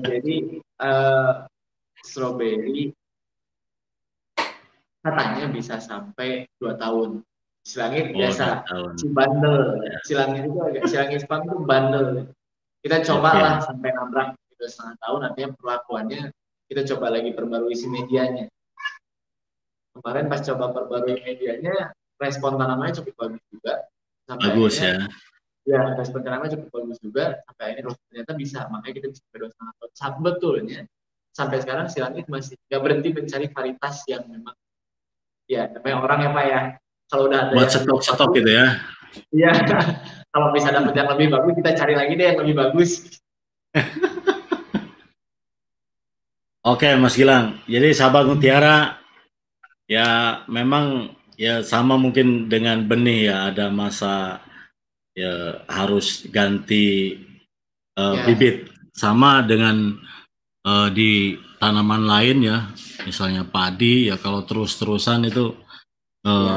Jadi 0.00 0.64
uh, 0.80 1.44
strawberry 2.00 2.96
katanya 5.04 5.52
bisa 5.52 5.76
sampai 5.76 6.48
dua 6.56 6.80
tahun. 6.80 7.20
Silangit 7.68 8.08
oh, 8.08 8.12
biasa, 8.16 8.64
si 8.96 9.06
bandel. 9.12 9.76
Ya. 9.84 9.98
Silangit 10.08 10.48
itu 10.48 10.56
agak 10.64 10.84
silangit 10.88 11.20
Jepang 11.20 11.44
itu 11.44 11.56
bandel 11.68 12.32
kita 12.82 13.02
coba 13.04 13.28
okay. 13.34 13.42
lah 13.42 13.54
sampai 13.62 13.90
nabrak 13.90 14.28
gitu 14.54 14.64
setengah 14.70 14.96
tahun 15.02 15.20
artinya 15.30 15.50
perlakuannya 15.58 16.22
kita 16.70 16.82
coba 16.94 17.06
lagi 17.10 17.30
perbarui 17.34 17.74
si 17.74 17.86
medianya 17.90 18.46
kemarin 20.00 20.26
pas 20.30 20.40
coba 20.42 20.64
perbarui 20.74 21.18
medianya 21.22 21.92
respon 22.18 22.58
tanamannya 22.58 22.94
cukup 23.02 23.14
bagus 23.16 23.42
juga. 23.50 23.74
Sampai 24.26 24.46
bagus 24.52 24.74
ya. 24.82 24.96
Ya 25.68 25.80
respon 25.94 26.20
tanamannya 26.24 26.52
cukup 26.58 26.68
bagus 26.82 26.98
juga. 27.02 27.24
Sampai 27.46 27.62
akhirnya 27.72 27.90
loh 27.90 27.96
ternyata 28.10 28.32
bisa. 28.34 28.60
Makanya 28.68 28.94
kita 29.02 29.06
bisa 29.14 29.22
berdua 29.30 29.48
setengah 29.50 29.72
tahun 29.78 29.92
sebetulnya 29.94 30.80
sampai 31.38 31.62
sekarang 31.62 31.86
si 31.86 32.02
langit 32.02 32.26
masih 32.26 32.58
nggak 32.66 32.82
berhenti 32.82 33.14
mencari 33.14 33.46
varietas 33.54 34.02
yang 34.10 34.26
memang 34.26 34.58
ya 35.46 35.70
namanya 35.70 35.96
orang 36.02 36.18
ya 36.18 36.30
pak 36.34 36.44
ya. 36.50 36.60
Kalau 37.08 37.24
udah 37.30 37.38
ada 37.48 37.54
buat 37.56 37.70
stok 37.70 38.00
stok 38.02 38.30
gitu 38.36 38.50
ya. 38.52 38.66
iya. 39.30 39.52
Kalau 40.34 40.52
bisa 40.52 40.68
dapat 40.68 40.92
yang 40.92 41.08
lebih 41.08 41.32
bagus 41.32 41.56
kita 41.56 41.72
cari 41.72 41.94
lagi 41.96 42.12
deh 42.18 42.26
yang 42.34 42.38
lebih 42.44 42.54
bagus. 42.58 42.90
Oke 46.68 46.92
Mas 47.00 47.16
Gilang, 47.16 47.64
jadi 47.64 47.96
sahabat 47.96 48.28
Mutiara 48.28 49.00
ya 49.88 50.44
memang 50.46 51.16
ya 51.40 51.64
sama 51.64 51.96
mungkin 51.96 52.52
dengan 52.52 52.84
benih 52.84 53.32
ya 53.32 53.36
ada 53.50 53.72
masa 53.72 54.44
ya 55.16 55.64
harus 55.66 56.28
ganti 56.28 57.16
uh, 57.96 58.14
ya. 58.20 58.22
bibit 58.28 58.68
sama 58.92 59.40
dengan 59.42 59.96
uh, 60.68 60.92
di 60.92 61.40
tanaman 61.56 62.04
lain 62.04 62.38
ya 62.44 62.58
misalnya 63.08 63.48
padi 63.48 64.12
ya 64.12 64.20
kalau 64.20 64.44
terus-terusan 64.44 65.26
itu 65.26 65.56
uh, 66.28 66.30
ya. 66.46 66.56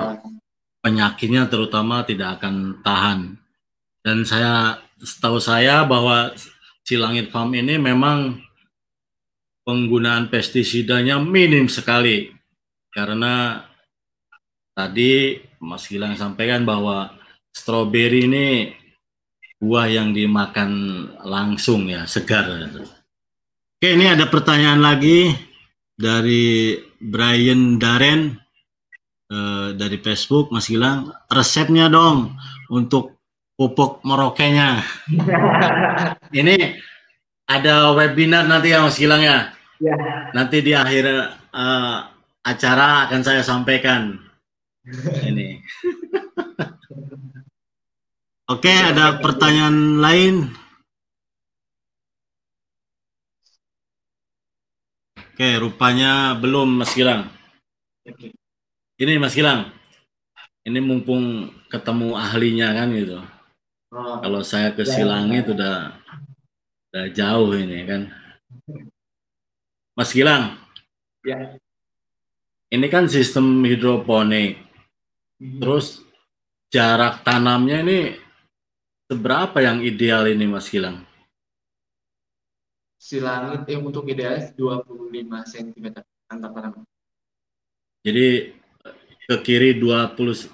penyakitnya 0.84 1.48
terutama 1.48 2.04
tidak 2.04 2.38
akan 2.38 2.84
tahan 2.84 3.40
dan 4.04 4.28
saya 4.28 4.84
setahu 5.00 5.40
saya 5.40 5.88
bahwa 5.88 6.36
Cilangit 6.82 7.30
Farm 7.30 7.54
ini 7.54 7.78
memang 7.78 8.42
penggunaan 9.62 10.34
pestisidanya 10.34 11.22
minim 11.22 11.70
sekali 11.70 12.41
karena 12.92 13.66
tadi 14.76 15.40
Mas 15.64 15.88
Gilang 15.88 16.16
sampaikan 16.20 16.68
bahwa 16.68 17.16
stroberi 17.52 18.28
ini 18.28 18.48
buah 19.62 19.88
yang 19.88 20.12
dimakan 20.12 20.72
langsung 21.22 21.86
ya, 21.88 22.04
segar. 22.10 22.50
Oke, 22.50 23.88
ini 23.94 24.10
ada 24.10 24.26
pertanyaan 24.26 24.82
lagi 24.82 25.32
dari 25.94 26.76
Brian 26.98 27.78
Daren 27.78 28.36
eh, 29.30 29.70
dari 29.78 29.98
Facebook, 30.02 30.50
Mas 30.50 30.68
Gilang. 30.68 31.14
Resepnya 31.30 31.88
dong 31.88 32.34
untuk 32.74 33.22
pupuk 33.54 34.02
merokenya. 34.02 34.82
ini 36.42 36.74
ada 37.46 37.94
webinar 37.94 38.50
nanti 38.50 38.74
ya 38.74 38.82
Mas 38.82 38.98
Gilang 38.98 39.22
ya. 39.22 39.54
ya. 39.78 39.96
Nanti 40.34 40.66
di 40.66 40.74
akhir 40.74 41.06
uh, 41.54 42.11
acara 42.42 43.08
akan 43.10 43.22
saya 43.22 43.42
sampaikan. 43.46 44.18
ini. 45.26 45.62
Oke, 48.52 48.74
ada 48.74 49.22
pertanyaan 49.22 50.04
lain? 50.04 50.52
Oke, 55.16 55.48
rupanya 55.56 56.36
belum 56.36 56.84
Mas 56.84 56.92
Gilang. 56.92 57.32
Ini 59.00 59.16
Mas 59.16 59.34
Gilang. 59.34 59.72
Ini 60.68 60.78
mumpung 60.84 61.50
ketemu 61.72 62.14
ahlinya 62.20 62.76
kan 62.76 62.92
gitu. 62.92 63.24
Oh. 63.96 64.20
Kalau 64.20 64.44
saya 64.44 64.76
ke 64.76 64.84
Silangit 64.84 65.48
ya. 65.48 65.52
udah 65.56 65.76
udah 66.92 67.06
jauh 67.16 67.56
ini 67.56 67.88
kan. 67.88 68.12
Mas 69.96 70.12
Gilang. 70.12 70.60
Ya. 71.24 71.61
Ini 72.72 72.88
kan 72.88 73.12
sistem 73.12 73.62
hidroponik. 73.68 74.58
Hmm. 75.38 75.60
Terus 75.60 76.02
jarak 76.72 77.28
tanamnya 77.28 77.84
ini 77.84 78.00
Seberapa 79.12 79.60
yang 79.60 79.84
ideal 79.84 80.24
ini 80.32 80.48
Mas 80.48 80.72
Gilang? 80.72 81.04
Silangit 82.96 83.68
yang 83.68 83.84
untuk 83.84 84.08
ideal 84.08 84.40
25 84.56 85.52
cm 85.52 86.00
antar 86.32 86.48
tanaman. 86.56 86.88
Jadi 88.08 88.56
ke 89.28 89.36
kiri 89.44 89.76
25 89.76 90.48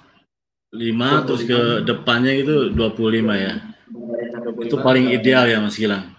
25. 0.74 1.22
terus 1.22 1.42
ke 1.46 1.60
depannya 1.86 2.34
itu 2.34 2.74
25 2.74 3.38
ya. 3.38 3.62
25, 3.94 4.66
itu 4.66 4.76
paling 4.82 5.06
ideal 5.14 5.46
ya 5.46 5.62
Mas 5.62 5.78
Gilang. 5.78 6.18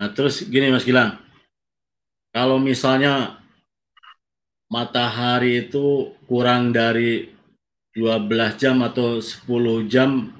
Nah, 0.00 0.08
terus 0.16 0.48
gini 0.48 0.72
Mas 0.72 0.88
Gilang. 0.88 1.20
Kalau 2.34 2.58
misalnya 2.58 3.38
matahari 4.66 5.70
itu 5.70 6.18
kurang 6.26 6.74
dari 6.74 7.30
12 7.94 8.58
jam 8.58 8.82
atau 8.82 9.22
10 9.22 9.86
jam 9.86 10.34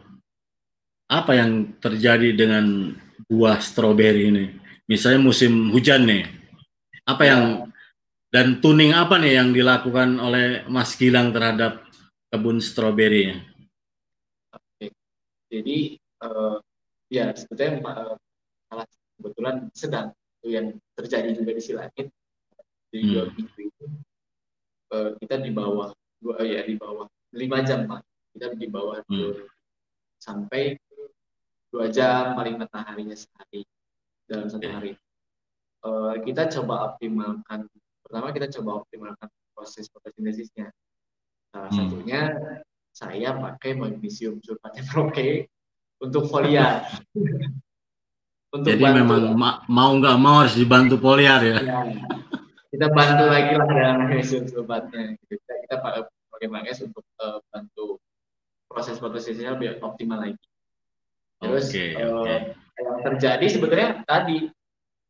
apa 1.06 1.38
yang 1.38 1.70
terjadi 1.78 2.34
dengan 2.34 2.98
buah 3.30 3.62
stroberi 3.62 4.26
ini? 4.26 4.44
Misalnya 4.90 5.22
musim 5.22 5.70
hujan 5.70 6.02
nih. 6.02 6.26
Apa 7.06 7.22
yang 7.30 7.42
dan 8.34 8.58
tuning 8.58 8.90
apa 8.90 9.14
nih 9.22 9.38
yang 9.38 9.54
dilakukan 9.54 10.18
oleh 10.18 10.66
Mas 10.66 10.98
Gilang 10.98 11.30
terhadap 11.30 11.86
kebun 12.26 12.58
stroberi? 12.58 13.38
Oke. 14.50 14.90
Jadi 15.46 15.94
uh, 16.26 16.58
ya 17.06 17.30
sebetulnya 17.38 17.78
uh, 17.86 18.82
kebetulan 19.14 19.70
sedang 19.70 20.10
yang 20.48 20.76
terjadi 20.94 21.32
juga 21.32 21.50
di 21.56 21.62
Silangit 21.62 22.08
di 22.92 22.98
hmm. 23.02 23.08
dua 23.10 23.24
minggu 23.32 23.58
itu 23.58 23.84
uh, 24.94 25.10
kita 25.18 25.42
di 25.42 25.50
bawah 25.50 25.90
dua 26.22 26.38
ya 26.44 26.62
di 26.62 26.76
bawah 26.78 27.08
lima 27.34 27.58
jam 27.66 27.88
pak 27.90 28.00
kita 28.36 28.54
di 28.54 28.68
bawah 28.70 29.02
hmm. 29.10 29.48
sampai 30.22 30.78
dua 31.74 31.90
jam 31.90 32.38
paling 32.38 32.54
mataharinya 32.60 33.18
sehari 33.18 33.66
dalam 34.30 34.46
satu 34.46 34.68
hari 34.70 34.94
uh, 35.82 36.14
kita 36.22 36.46
coba 36.60 36.94
optimalkan 36.94 37.66
pertama 38.04 38.30
kita 38.30 38.46
coba 38.60 38.86
optimalkan 38.86 39.28
proses 39.56 39.90
fotosintesisnya 39.90 40.70
salah 41.50 41.70
hmm. 41.72 41.78
satunya 41.78 42.20
saya 42.94 43.34
pakai 43.34 43.74
magnesium 43.74 44.38
sulfatnya 44.38 44.86
proke 44.92 45.50
untuk 45.98 46.30
foliar 46.30 46.86
untuk 48.54 48.70
jadi 48.70 48.84
bantu. 48.86 48.98
memang 49.02 49.22
ma 49.34 49.50
mau 49.66 49.90
nggak 49.98 50.16
mau 50.22 50.46
harus 50.46 50.54
dibantu 50.54 50.94
foliar 51.02 51.42
ya, 51.42 51.58
ya 51.58 51.82
kita 52.74 52.90
bantu 52.90 53.24
lagi 53.30 53.54
lah 53.54 53.66
dengan 53.70 53.94
magnesium 54.02 54.50
sulfatnya 54.50 55.14
kita, 55.30 55.52
kita 55.62 55.76
pakai 56.26 56.48
magnes 56.50 56.82
untuk 56.82 57.06
uh, 57.22 57.38
bantu 57.54 58.02
proses 58.66 58.98
fotosintesisnya 58.98 59.54
lebih 59.54 59.78
optimal 59.78 60.18
lagi. 60.26 60.42
Terus 61.38 61.70
okay, 61.70 61.94
uh, 62.02 62.26
okay. 62.26 62.58
yang 62.82 62.98
terjadi 63.06 63.46
sebetulnya 63.46 64.02
tadi 64.02 64.50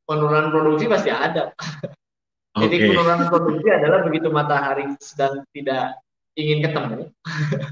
penurunan 0.04 0.52
produksi 0.52 0.84
pasti 0.92 1.08
ada. 1.08 1.56
Jadi 2.60 2.76
okay. 2.76 2.88
penurunan 2.92 3.32
produksi 3.32 3.68
adalah 3.72 4.04
begitu 4.04 4.28
matahari 4.28 4.84
sedang 5.00 5.40
tidak 5.56 5.96
ingin 6.36 6.68
ketemu, 6.68 7.08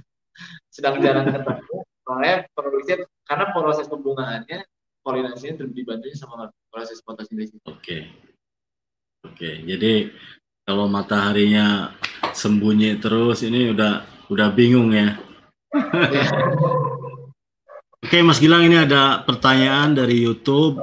sedang 0.75 1.05
jarang 1.05 1.29
ketemu, 1.29 1.77
oleh 2.09 2.49
produksi 2.57 3.05
karena 3.29 3.45
proses 3.53 3.87
pembungaannya 3.93 4.65
polinasinya 5.03 5.63
terus 5.63 5.73
dibantu 5.75 6.09
sama 6.15 6.49
proses 6.71 7.03
fotosintesis. 7.03 7.59
Oke. 7.67 7.77
Okay. 7.79 8.03
Oke, 9.23 9.39
okay. 9.39 9.55
jadi 9.63 10.11
kalau 10.67 10.91
mataharinya 10.91 11.95
sembunyi 12.35 12.99
terus 12.99 13.47
ini 13.47 13.71
udah 13.71 14.03
udah 14.31 14.49
bingung 14.51 14.91
ya. 14.91 15.15
Oke 18.03 18.19
Mas 18.27 18.43
Gilang 18.43 18.67
ini 18.67 18.83
ada 18.83 19.23
pertanyaan 19.23 19.95
dari 19.95 20.27
YouTube 20.27 20.83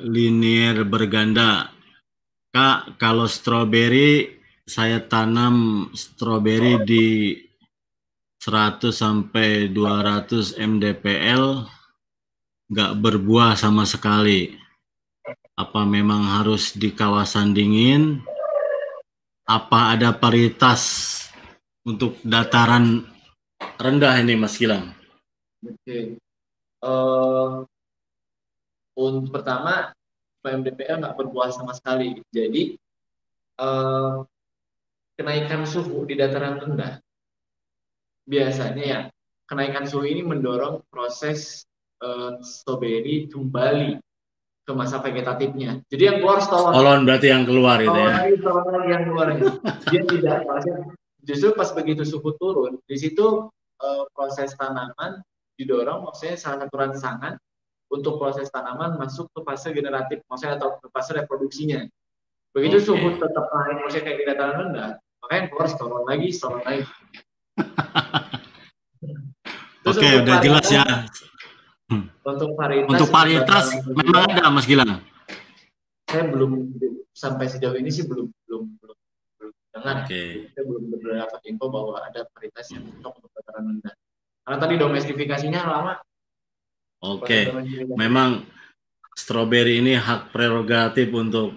Linier 0.00 0.88
Berganda. 0.88 1.68
Kak, 2.48 2.96
kalau 2.96 3.28
stroberi 3.28 4.24
saya 4.64 5.04
tanam 5.04 5.86
stroberi 5.92 6.80
di 6.82 7.36
100 8.40 8.88
sampai 8.88 9.68
200 9.68 10.56
mdpl 10.56 11.75
nggak 12.70 12.92
berbuah 12.98 13.54
sama 13.58 13.86
sekali. 13.86 14.54
Apa 15.56 15.88
memang 15.88 16.36
harus 16.36 16.76
di 16.76 16.92
kawasan 16.92 17.56
dingin 17.56 18.20
apa 19.46 19.94
ada 19.94 20.10
paritas 20.12 21.14
untuk 21.86 22.18
dataran 22.20 23.06
rendah 23.78 24.20
ini 24.20 24.34
Mas 24.36 24.58
Gilang? 24.58 24.92
Oke. 25.62 26.18
Uh, 26.84 27.64
untuk 28.98 29.32
pertama 29.32 29.94
PMDPL 30.44 31.00
nggak 31.00 31.16
berbuah 31.16 31.54
sama 31.54 31.72
sekali. 31.72 32.20
Jadi 32.28 32.76
uh, 33.62 34.20
kenaikan 35.16 35.64
suhu 35.64 36.04
di 36.04 36.14
dataran 36.18 36.60
rendah 36.60 37.00
biasanya 38.26 38.84
ya 38.84 39.00
kenaikan 39.46 39.86
suhu 39.86 40.04
ini 40.04 40.26
mendorong 40.26 40.82
proses 40.90 41.64
uh, 42.02 42.40
stroberi 42.42 43.28
kembali 43.30 44.00
ke 44.66 44.72
masa 44.74 44.98
vegetatifnya. 44.98 45.78
Jadi 45.86 46.02
yang 46.02 46.18
keluar 46.18 46.42
stolon. 46.42 46.74
Stolon 46.74 47.00
berarti 47.06 47.26
yang 47.30 47.44
keluar 47.46 47.78
itu 47.78 47.94
ya. 47.94 48.14
Stolon 48.34 48.66
lagi 48.74 48.90
yang 48.90 49.04
keluar. 49.06 49.26
Dia 49.94 50.02
tidak 50.10 50.38
justru 51.26 51.50
pas 51.58 51.70
begitu 51.74 52.06
suhu 52.06 52.34
turun, 52.38 52.78
di 52.86 52.96
situ 52.98 53.50
uh, 53.82 54.02
proses 54.14 54.54
tanaman 54.54 55.18
didorong, 55.58 56.06
maksudnya 56.06 56.38
salah 56.38 56.66
satu 56.66 56.74
rangsangan 56.78 57.34
untuk 57.90 58.22
proses 58.22 58.46
tanaman 58.54 58.94
masuk 58.94 59.26
ke 59.34 59.42
fase 59.42 59.74
generatif, 59.74 60.22
maksudnya 60.30 60.54
atau 60.58 60.78
ke 60.78 60.86
fase 60.94 61.18
reproduksinya. 61.18 61.82
Begitu 62.54 62.78
okay. 62.78 62.86
suhu 62.86 63.08
tetap 63.18 63.46
naik, 63.50 63.76
maksudnya 63.82 64.04
kayak 64.06 64.26
dataran 64.34 64.56
rendah, 64.70 64.90
makanya 65.22 65.42
keluar 65.50 65.66
stolon 65.66 66.04
lagi, 66.06 66.28
stolon 66.30 66.62
lagi. 66.62 66.82
Oke, 69.86 70.02
okay, 70.02 70.18
udah 70.18 70.36
jelas 70.42 70.66
ya 70.66 70.82
Hmm. 71.86 72.10
Untuk 72.26 72.58
varietas 72.58 72.90
Untuk 72.90 73.08
varietas 73.14 73.64
memang 73.86 74.26
ada 74.26 74.50
Mas 74.50 74.66
Gilang. 74.66 74.98
Saya 76.10 76.26
belum 76.26 76.74
sampai 77.14 77.46
sejauh 77.46 77.78
ini 77.78 77.90
sih 77.94 78.06
belum 78.06 78.26
belum 78.46 78.64
belum, 78.82 78.98
belum 79.38 79.54
dengar. 79.70 79.96
Okay. 80.06 80.50
Saya 80.50 80.64
belum 80.66 80.82
berdapat 80.90 81.40
info 81.46 81.66
bahwa 81.70 82.02
ada 82.02 82.26
varietas 82.34 82.66
yang 82.74 82.82
cocok 82.90 83.12
untuk 83.22 83.30
dataran 83.38 83.64
rendah. 83.70 83.94
Karena 84.46 84.58
tadi 84.62 84.74
domestifikasinya 84.78 85.60
lama. 85.62 85.94
Oke, 87.06 87.28
okay. 87.28 87.44
memang 87.92 88.40
stroberi 89.12 89.84
ini 89.84 90.00
hak 90.00 90.32
prerogatif 90.32 91.12
untuk 91.12 91.52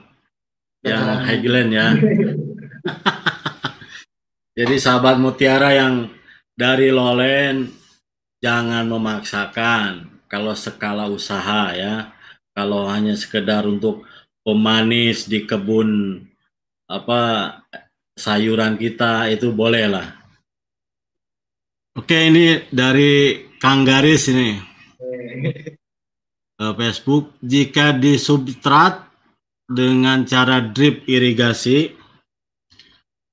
yang 0.84 1.26
Highland 1.26 1.72
ya. 1.72 1.96
Jadi 4.60 4.76
sahabat 4.76 5.16
mutiara 5.16 5.72
yang 5.72 6.12
dari 6.52 6.92
Lolen 6.92 7.72
jangan 8.44 8.84
memaksakan 8.84 10.19
kalau 10.30 10.54
skala 10.54 11.10
usaha 11.10 11.74
ya. 11.74 12.14
Kalau 12.54 12.86
hanya 12.86 13.18
sekedar 13.18 13.66
untuk 13.66 14.06
pemanis 14.46 15.26
di 15.26 15.44
kebun 15.44 16.22
apa 16.90 17.56
sayuran 18.14 18.78
kita 18.78 19.28
itu 19.34 19.50
boleh 19.52 19.86
lah. 19.90 20.08
Oke 21.98 22.30
ini 22.30 22.64
dari 22.72 23.44
Kang 23.60 23.84
Garis 23.84 24.32
ini 24.32 24.70
Facebook 26.60 27.40
jika 27.40 27.96
di 27.96 28.20
substrat 28.20 29.08
dengan 29.64 30.28
cara 30.28 30.60
drip 30.60 31.08
irigasi 31.08 31.96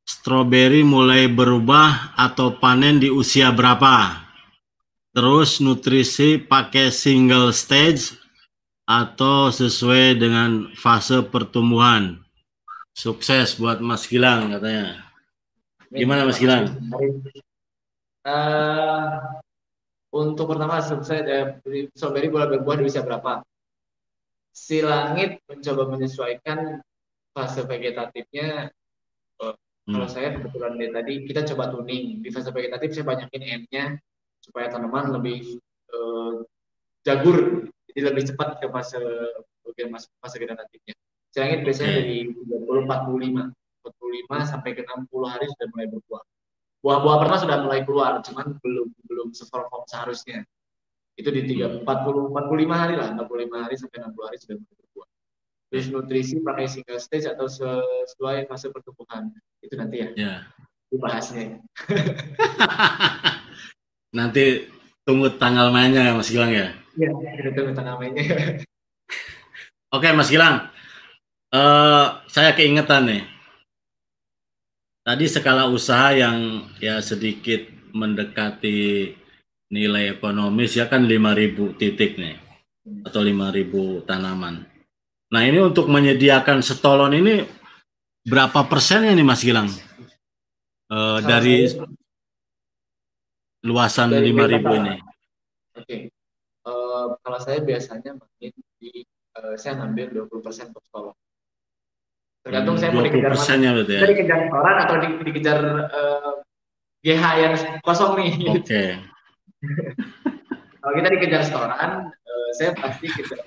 stroberi 0.07 0.87
mulai 0.87 1.27
berubah 1.27 2.15
atau 2.15 2.55
panen 2.63 3.03
di 3.03 3.11
usia 3.11 3.51
berapa? 3.51 4.26
Terus 5.17 5.65
nutrisi 5.65 6.37
pakai 6.37 6.93
single 6.93 7.49
stage 7.49 8.21
atau 8.85 9.49
sesuai 9.49 10.21
dengan 10.21 10.69
fase 10.77 11.25
pertumbuhan. 11.25 12.21
Sukses 12.93 13.57
buat 13.57 13.81
Mas 13.81 14.05
Gilang 14.05 14.53
katanya. 14.53 15.09
Gimana 15.89 16.29
Mas 16.29 16.37
Gilang? 16.37 16.69
Uh, 18.29 19.09
untuk 20.13 20.53
pertama 20.53 20.85
sukses 20.85 21.25
eh, 21.25 21.65
strawberry 21.97 22.29
boleh 22.29 22.61
berbuah 22.61 22.77
di 22.77 22.85
usia 22.85 23.01
berapa? 23.01 23.41
Si 24.53 24.85
langit 24.85 25.41
mencoba 25.49 25.97
menyesuaikan 25.97 26.85
fase 27.33 27.65
vegetatifnya. 27.65 28.69
Hmm. 29.41 29.57
Kalau 29.97 30.09
saya 30.13 30.37
kebetulan 30.37 30.77
dari 30.77 30.93
tadi 30.93 31.13
kita 31.25 31.41
coba 31.57 31.73
tuning 31.73 32.21
di 32.21 32.29
fase 32.29 32.53
vegetatif 32.53 32.93
saya 32.93 33.09
banyakin 33.09 33.65
n-nya 33.65 33.97
supaya 34.47 34.71
tanaman 34.71 35.11
lebih 35.11 35.59
uh, 35.91 36.47
jagur 37.03 37.67
jadi 37.91 38.13
lebih 38.13 38.31
cepat 38.31 38.63
ke 38.63 38.71
fase 38.71 39.01
bagian 39.65 39.89
fase 39.95 40.37
vegetatifnya. 40.37 40.95
Silangit 41.33 41.61
biasanya 41.65 41.93
dari 42.01 42.29
30 42.29 42.87
45 42.87 43.51
45 43.87 44.53
sampai 44.53 44.71
ke 44.77 44.83
60 44.85 45.33
hari 45.33 45.47
sudah 45.49 45.67
mulai 45.73 45.87
berbuah. 45.91 46.23
Buah-buah 46.85 47.17
pertama 47.19 47.39
sudah 47.41 47.57
mulai 47.65 47.81
keluar, 47.83 48.13
cuman 48.23 48.61
belum 48.61 48.89
belum 49.09 49.29
seperform 49.33 49.85
seharusnya. 49.89 50.45
Itu 51.17 51.33
di 51.33 51.49
3 51.49 51.83
40 51.83 52.37
45 52.37 52.77
hari 52.77 52.95
lah, 53.01 53.17
45 53.17 53.65
hari 53.65 53.75
sampai 53.81 53.97
60 54.05 54.27
hari 54.29 54.37
sudah 54.37 54.57
mulai 54.61 54.77
berbuah. 54.77 55.09
Terus 55.73 55.87
nutrisi 55.91 56.37
pakai 56.45 56.67
single 56.69 57.01
stage 57.01 57.27
atau 57.27 57.49
sesuai 57.49 58.45
fase 58.45 58.69
pertumbuhan. 58.69 59.33
Itu 59.65 59.75
nanti 59.81 60.05
ya. 60.05 60.09
Yeah. 60.15 60.39
Dibahasnya. 60.93 61.65
Nanti 64.17 64.65
tunggu 65.05 65.29
tanggal 65.37 65.69
mainnya 65.69 66.17
Mas 66.17 66.33
Gilang 66.33 66.49
ya. 66.49 66.73
Iya, 66.97 67.13
kita 67.13 67.51
tunggu 67.53 67.77
tanggal 67.77 68.01
mainnya. 68.01 68.25
Oke 69.97 70.09
Mas 70.17 70.33
Gilang, 70.33 70.73
uh, 71.53 72.07
saya 72.33 72.57
keingetan 72.57 73.05
nih. 73.05 73.23
Tadi 75.05 75.25
skala 75.29 75.69
usaha 75.69 76.11
yang 76.17 76.67
ya 76.83 76.99
sedikit 76.99 77.69
mendekati 77.95 79.15
nilai 79.71 80.19
ekonomis 80.19 80.75
ya 80.75 80.91
kan 80.91 81.07
5000 81.07 81.79
titik 81.79 82.19
nih 82.19 82.41
atau 83.07 83.23
5000 83.23 84.03
tanaman. 84.09 84.67
Nah 85.31 85.43
ini 85.47 85.63
untuk 85.63 85.87
menyediakan 85.87 86.63
setolon 86.65 87.15
ini 87.15 87.47
berapa 88.27 88.67
persennya 88.67 89.15
nih 89.15 89.27
Mas 89.27 89.43
Gilang? 89.47 89.71
Uh, 90.87 91.19
dari 91.23 91.67
luasan 93.67 94.15
dari 94.15 94.31
5000 94.31 94.79
ini. 94.81 94.97
Oke. 95.77 95.83
Okay. 95.83 96.01
Uh, 96.67 96.71
eh, 96.71 97.07
kalau 97.23 97.39
saya 97.43 97.59
biasanya 97.63 98.15
main 98.15 98.55
di 98.79 99.03
uh, 99.39 99.55
saya 99.59 99.83
ngambil 99.83 100.31
20% 100.31 100.73
untuk 100.73 100.85
sekolah. 100.87 101.15
Tergantung 102.47 102.79
hmm, 102.79 102.83
saya 102.83 102.91
mau 102.95 103.03
dikejar 103.03 103.35
mana. 103.35 103.69
Berarti 103.75 103.93
ya? 103.93 104.01
Dikejar 104.07 104.41
orang 104.55 104.77
atau 104.87 104.97
di, 105.03 105.09
dikejar 105.27 105.59
uh, 105.91 106.33
eh, 107.03 107.11
GH 107.11 107.25
yang 107.43 107.55
kosong 107.83 108.13
nih. 108.23 108.33
Oke. 108.55 108.63
Okay. 108.63 108.89
kalau 110.81 110.95
kita 110.95 111.09
dikejar 111.19 111.43
setoran, 111.43 111.91
uh, 112.07 112.49
saya 112.55 112.71
pasti 112.79 113.11
kejar 113.11 113.43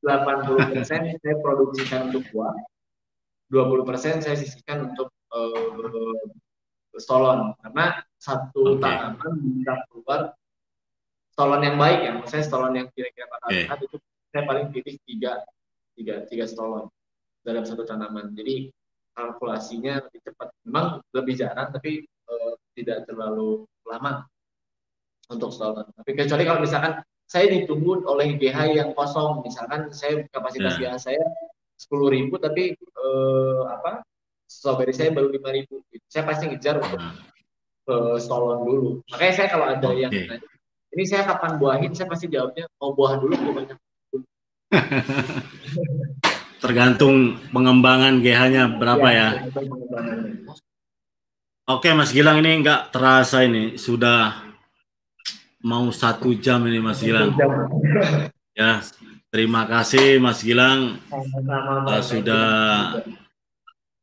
80% 0.00 0.86
saya 1.20 1.34
produksikan 1.44 2.08
untuk 2.08 2.24
buah, 2.32 2.56
20% 3.52 4.24
saya 4.24 4.36
sisihkan 4.38 4.88
untuk 4.94 5.12
uh, 5.34 5.76
stolon 6.98 7.54
karena 7.62 8.02
satu 8.18 8.76
okay. 8.76 8.82
tanaman 8.82 9.32
bisa 9.38 9.74
keluar 9.86 10.20
stolon 11.30 11.62
yang 11.62 11.76
baik 11.78 11.98
ya 12.02 12.10
maksudnya 12.18 12.44
stolon 12.44 12.74
yang 12.74 12.88
kira-kira 12.90 13.26
bakal 13.30 13.48
okay. 13.48 13.64
sehat 13.68 13.80
itu 13.84 13.96
saya 14.30 14.42
paling 14.46 14.66
pilih 14.74 14.94
tiga 15.06 15.32
tiga 15.94 16.14
tiga 16.26 16.44
stolon 16.48 16.90
dalam 17.46 17.62
satu 17.62 17.86
tanaman 17.86 18.34
jadi 18.34 18.68
kalkulasinya 19.14 20.06
lebih 20.06 20.20
cepat 20.26 20.48
memang 20.66 20.86
lebih 21.14 21.34
jarang 21.38 21.68
tapi 21.70 22.04
uh, 22.30 22.52
tidak 22.74 23.06
terlalu 23.06 23.64
lama 23.86 24.26
untuk 25.30 25.54
stolon 25.54 25.86
tapi 25.94 26.10
kecuali 26.18 26.42
kalau 26.42 26.60
misalkan 26.62 27.02
saya 27.30 27.46
ditunggu 27.46 28.02
oleh 28.10 28.34
GH 28.34 28.74
yang 28.74 28.90
kosong 28.90 29.46
misalkan 29.46 29.94
saya 29.94 30.26
kapasitas 30.34 30.74
yeah. 30.82 30.98
GH 30.98 31.14
saya 31.14 31.24
sepuluh 31.78 32.10
ribu 32.10 32.36
tapi 32.36 32.74
uh, 32.98 33.70
apa 33.70 34.02
strawberry 34.50 34.90
saya 34.90 35.14
baru 35.14 35.30
lima 35.30 35.54
ribu 35.54 35.86
saya 36.10 36.26
pasti 36.26 36.50
ngejar 36.50 36.82
untuk 36.82 36.98
uh 36.98 37.30
ke 37.90 37.96
stolon 38.22 38.58
dulu. 38.62 38.90
Makanya 39.10 39.32
saya 39.34 39.48
kalau 39.50 39.66
ada 39.66 39.82
okay. 39.82 40.06
yang 40.06 40.12
nanya, 40.14 40.46
ini 40.94 41.04
saya 41.06 41.26
kapan 41.26 41.58
buahin, 41.58 41.90
saya 41.90 42.06
pasti 42.06 42.30
jawabnya 42.30 42.70
mau 42.78 42.94
buah 42.94 43.18
dulu 43.18 43.34
banyak 43.34 43.76
Tergantung 46.62 47.40
pengembangan 47.50 48.22
GH-nya 48.22 48.78
berapa 48.78 49.08
ya. 49.10 49.28
ya. 49.42 49.50
Oke 51.66 51.90
Mas 51.94 52.14
Gilang 52.14 52.42
ini 52.44 52.62
nggak 52.62 52.94
terasa 52.94 53.42
ini 53.42 53.74
sudah 53.80 54.44
mau 55.64 55.88
satu 55.90 56.36
jam 56.36 56.62
ini 56.68 56.78
Mas 56.78 57.00
Gilang. 57.02 57.34
Ya 58.54 58.84
terima 59.32 59.64
kasih 59.64 60.20
Mas 60.20 60.44
Gilang 60.44 61.00
uh, 61.10 62.02
sudah 62.02 62.44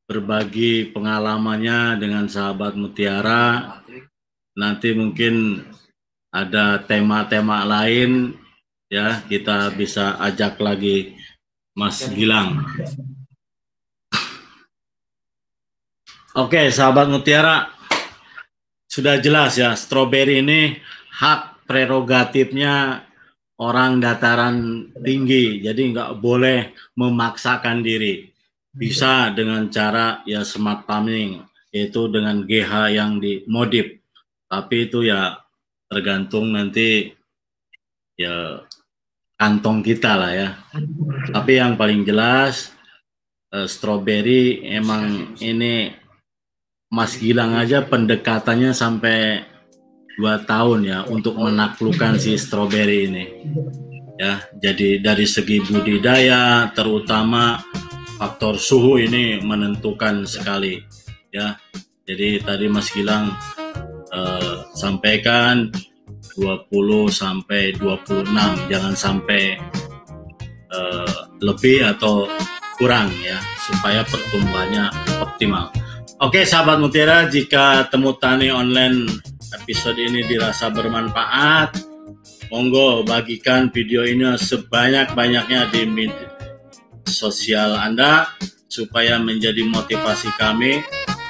berbagi 0.08 0.96
pengalamannya 0.96 2.00
dengan 2.00 2.32
sahabat 2.32 2.80
Mutiara. 2.80 3.84
Nanti 4.56 4.96
mungkin 4.96 5.67
ada 6.32 6.80
tema-tema 6.80 7.67
lain 7.67 8.32
ya 8.88 9.20
kita 9.28 9.76
bisa 9.76 10.15
ajak 10.24 10.63
lagi 10.63 11.20
Mas 11.76 12.08
Gilang. 12.08 12.63
Oke, 16.38 16.72
sahabat 16.72 17.12
Mutiara, 17.12 17.67
sudah 18.88 19.20
jelas 19.20 19.58
ya, 19.60 19.74
stroberi 19.74 20.39
ini 20.39 20.78
hak 21.17 21.65
prerogatifnya 21.65 23.04
orang 23.58 23.98
dataran 23.98 24.88
tinggi, 25.02 25.65
jadi 25.65 25.82
nggak 25.89 26.12
boleh 26.22 26.78
memaksakan 26.93 27.82
diri 27.82 28.37
bisa 28.78 29.34
dengan 29.34 29.66
cara 29.74 30.22
ya 30.30 30.46
smart 30.46 30.86
farming 30.86 31.42
yaitu 31.74 32.08
dengan 32.08 32.46
GH 32.46 32.94
yang 32.94 33.18
dimodif. 33.18 33.98
Tapi 34.48 34.88
itu 34.88 35.04
ya 35.04 35.42
tergantung 35.90 36.56
nanti 36.56 37.12
ya 38.16 38.63
kantong 39.36 39.82
kita 39.84 40.16
lah 40.16 40.32
ya. 40.32 40.50
Tapi 41.34 41.60
yang 41.60 41.76
paling 41.76 42.06
jelas 42.08 42.72
uh, 43.52 43.68
strawberry 43.68 44.63
emang 44.63 45.36
ini 45.42 45.92
Mas 46.88 47.20
Gilang 47.20 47.60
aja 47.60 47.84
pendekatannya 47.84 48.72
sampai 48.72 49.44
dua 50.16 50.42
tahun 50.42 50.88
ya 50.88 51.00
untuk 51.12 51.36
menaklukkan 51.36 52.18
si 52.18 52.40
strawberry 52.40 53.12
ini. 53.12 53.26
Ya 54.18 54.42
jadi 54.58 54.98
dari 54.98 55.30
segi 55.30 55.62
budidaya 55.62 56.74
terutama 56.74 57.62
faktor 58.17 58.58
suhu 58.58 58.97
ini 58.97 59.38
menentukan 59.39 60.25
sekali 60.25 60.82
ya. 61.30 61.56
Jadi 62.08 62.41
tadi 62.41 62.65
Mas 62.65 62.89
Gilang 62.89 63.36
uh, 64.10 64.65
sampaikan 64.73 65.69
20 66.38 66.69
sampai 67.13 67.77
26, 67.77 68.32
jangan 68.71 68.93
sampai 68.97 69.60
uh, 70.73 71.30
lebih 71.41 71.84
atau 71.84 72.25
kurang 72.77 73.10
ya 73.21 73.38
supaya 73.58 74.06
pertumbuhannya 74.06 74.89
optimal. 75.21 75.73
Oke 76.17 76.45
sahabat 76.47 76.82
Mutiara, 76.82 77.30
jika 77.30 77.86
temu 77.93 78.15
tani 78.17 78.49
online 78.49 79.06
episode 79.53 80.01
ini 80.01 80.25
dirasa 80.25 80.71
bermanfaat, 80.73 81.77
monggo 82.49 83.06
bagikan 83.06 83.69
video 83.69 84.01
ini 84.01 84.34
sebanyak-banyaknya 84.39 85.69
di 85.69 85.82
sosial 87.08 87.74
Anda 87.80 88.28
supaya 88.67 89.17
menjadi 89.17 89.63
motivasi 89.65 90.30
kami 90.38 90.84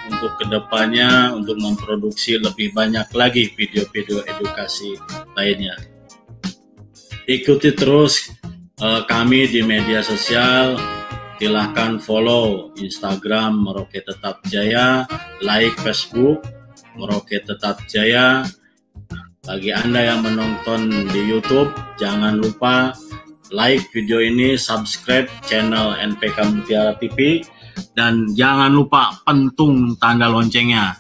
untuk 0.10 0.34
ke 0.42 0.46
depannya 0.50 1.36
untuk 1.38 1.56
memproduksi 1.62 2.42
lebih 2.42 2.74
banyak 2.74 3.08
lagi 3.14 3.54
video-video 3.54 4.26
edukasi 4.26 4.98
lainnya. 5.38 5.78
Ikuti 7.28 7.76
terus 7.76 8.32
uh, 8.82 9.04
kami 9.06 9.48
di 9.52 9.62
media 9.62 10.02
sosial. 10.02 10.80
Silahkan 11.38 12.02
follow 12.02 12.74
Instagram 12.82 13.62
Merauke 13.62 14.02
Tetap 14.02 14.42
Jaya, 14.50 15.06
like 15.46 15.78
Facebook 15.86 16.42
Merauke 16.98 17.38
Tetap 17.46 17.86
Jaya. 17.86 18.42
Bagi 19.46 19.70
Anda 19.70 20.12
yang 20.12 20.26
menonton 20.26 21.08
di 21.14 21.22
YouTube, 21.30 21.70
jangan 22.02 22.42
lupa 22.42 22.92
like 23.52 23.84
video 23.92 24.20
ini, 24.20 24.56
subscribe 24.60 25.28
channel 25.46 25.96
NPK 25.98 26.38
Mutiara 26.52 26.94
TV, 27.00 27.44
dan 27.94 28.30
jangan 28.34 28.74
lupa 28.74 29.20
pentung 29.24 29.96
tanda 30.00 30.28
loncengnya 30.30 30.98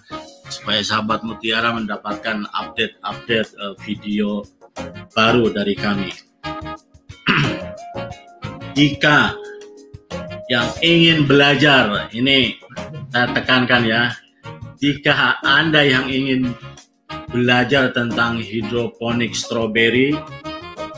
supaya 0.48 0.80
sahabat 0.80 1.24
Mutiara 1.28 1.76
mendapatkan 1.76 2.48
update-update 2.52 3.52
uh, 3.60 3.76
video 3.84 4.44
baru 5.12 5.52
dari 5.52 5.76
kami. 5.76 6.12
Jika 8.78 9.36
yang 10.48 10.70
ingin 10.80 11.28
belajar, 11.28 12.08
ini 12.16 12.56
saya 13.12 13.28
tekankan 13.36 13.84
ya, 13.84 14.16
jika 14.80 15.42
Anda 15.44 15.84
yang 15.84 16.08
ingin 16.08 16.54
belajar 17.28 17.92
tentang 17.92 18.40
hidroponik 18.40 19.36
strawberry, 19.36 20.16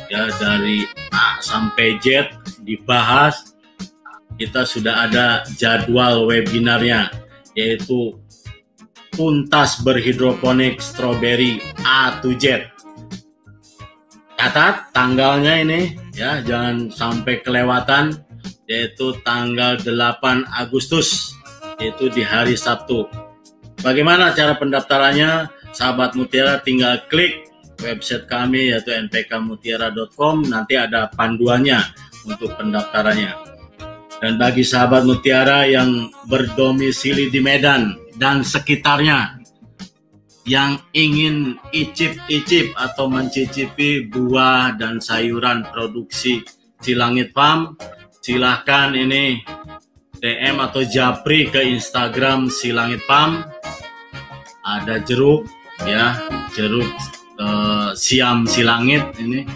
ya 0.10 0.28
dari 0.42 0.90
A 1.14 1.38
sampai 1.40 2.02
Z 2.02 2.34
dibahas, 2.66 3.56
kita 4.36 4.66
sudah 4.66 5.10
ada 5.10 5.46
jadwal 5.56 6.28
webinarnya, 6.28 7.14
yaitu 7.54 8.18
tuntas 9.14 9.80
berhidroponik 9.86 10.82
strawberry 10.82 11.62
A 11.86 12.18
to 12.20 12.34
Z 12.38 12.70
catat 14.40 14.96
tanggalnya 14.96 15.60
ini 15.68 16.00
ya 16.16 16.40
jangan 16.40 16.88
sampai 16.88 17.44
kelewatan 17.44 18.16
yaitu 18.72 19.12
tanggal 19.28 19.76
8 19.76 20.48
Agustus 20.56 21.36
yaitu 21.76 22.08
di 22.08 22.24
hari 22.24 22.56
Sabtu. 22.56 23.04
Bagaimana 23.84 24.32
cara 24.32 24.56
pendaftarannya? 24.56 25.52
Sahabat 25.76 26.16
Mutiara 26.16 26.64
tinggal 26.64 27.04
klik 27.12 27.49
website 27.82 28.28
kami 28.28 28.72
yaitu 28.76 28.92
npkmutiara.com 28.94 30.48
nanti 30.48 30.76
ada 30.76 31.08
panduannya 31.12 31.80
untuk 32.28 32.56
pendaftarannya. 32.60 33.50
Dan 34.20 34.36
bagi 34.36 34.68
sahabat 34.68 35.08
Mutiara 35.08 35.64
yang 35.64 36.12
berdomisili 36.28 37.32
di 37.32 37.40
Medan 37.40 37.96
dan 38.20 38.44
sekitarnya 38.44 39.40
yang 40.44 40.76
ingin 40.92 41.56
icip-icip 41.72 42.76
atau 42.76 43.08
mencicipi 43.08 44.12
buah 44.12 44.76
dan 44.76 45.00
sayuran 45.00 45.64
produksi 45.72 46.44
Cilangit 46.84 47.32
Farm, 47.32 47.80
silahkan 48.20 48.92
ini 48.92 49.40
DM 50.20 50.60
atau 50.60 50.84
japri 50.84 51.48
ke 51.48 51.64
Instagram 51.64 52.52
Silangit 52.52 53.00
Farm. 53.08 53.40
Ada 54.68 55.00
jeruk 55.08 55.48
ya, 55.88 56.20
jeruk 56.52 56.92
eh, 57.40 57.90
siam 57.96 58.44
silangit 58.44 59.16
ini. 59.18 59.48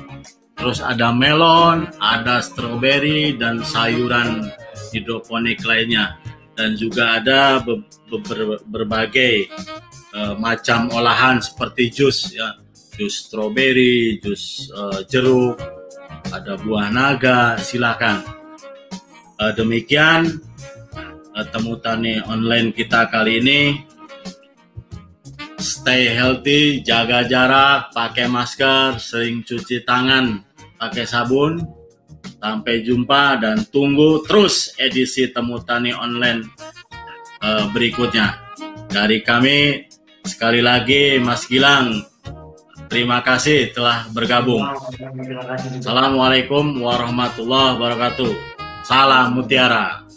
Terus 0.53 0.79
ada 0.79 1.11
melon, 1.11 1.91
ada 1.99 2.39
stroberi 2.39 3.35
dan 3.35 3.59
sayuran 3.65 4.47
hidroponik 4.95 5.59
lainnya. 5.67 6.15
Dan 6.53 6.77
juga 6.77 7.17
ada 7.17 7.59
be 7.59 7.81
be 8.07 8.61
berbagai 8.69 9.49
uh, 10.13 10.37
macam 10.37 10.93
olahan 10.93 11.41
seperti 11.41 11.89
jus 11.89 12.37
ya 12.37 12.61
jus 12.93 13.25
stroberi, 13.25 14.21
jus 14.21 14.69
uh, 14.69 15.01
jeruk, 15.09 15.57
ada 16.29 16.53
buah 16.61 16.93
naga, 16.93 17.57
silakan. 17.57 18.21
Uh, 19.41 19.49
demikian 19.57 20.39
uh, 21.33 21.45
temu 21.49 21.81
tani 21.81 22.21
online 22.29 22.69
kita 22.69 23.09
kali 23.09 23.41
ini. 23.41 23.81
Stay 25.63 26.11
healthy, 26.11 26.83
jaga 26.83 27.23
jarak, 27.23 27.95
pakai 27.95 28.27
masker, 28.27 28.99
sering 28.99 29.47
cuci 29.47 29.87
tangan, 29.87 30.43
pakai 30.75 31.07
sabun. 31.07 31.63
Sampai 32.43 32.83
jumpa 32.83 33.39
dan 33.39 33.63
tunggu 33.71 34.19
terus 34.27 34.75
edisi 34.75 35.31
temu 35.31 35.63
tani 35.63 35.95
online 35.95 36.43
uh, 37.39 37.71
berikutnya. 37.71 38.35
Dari 38.91 39.23
kami 39.23 39.87
Sekali 40.23 40.63
lagi 40.63 41.19
Mas 41.19 41.43
Gilang, 41.51 41.99
terima 42.87 43.19
kasih 43.19 43.75
telah 43.75 44.07
bergabung. 44.15 44.63
Assalamualaikum 45.83 46.79
warahmatullahi 46.79 47.75
wabarakatuh. 47.75 48.31
Salam 48.87 49.35
Mutiara. 49.35 50.07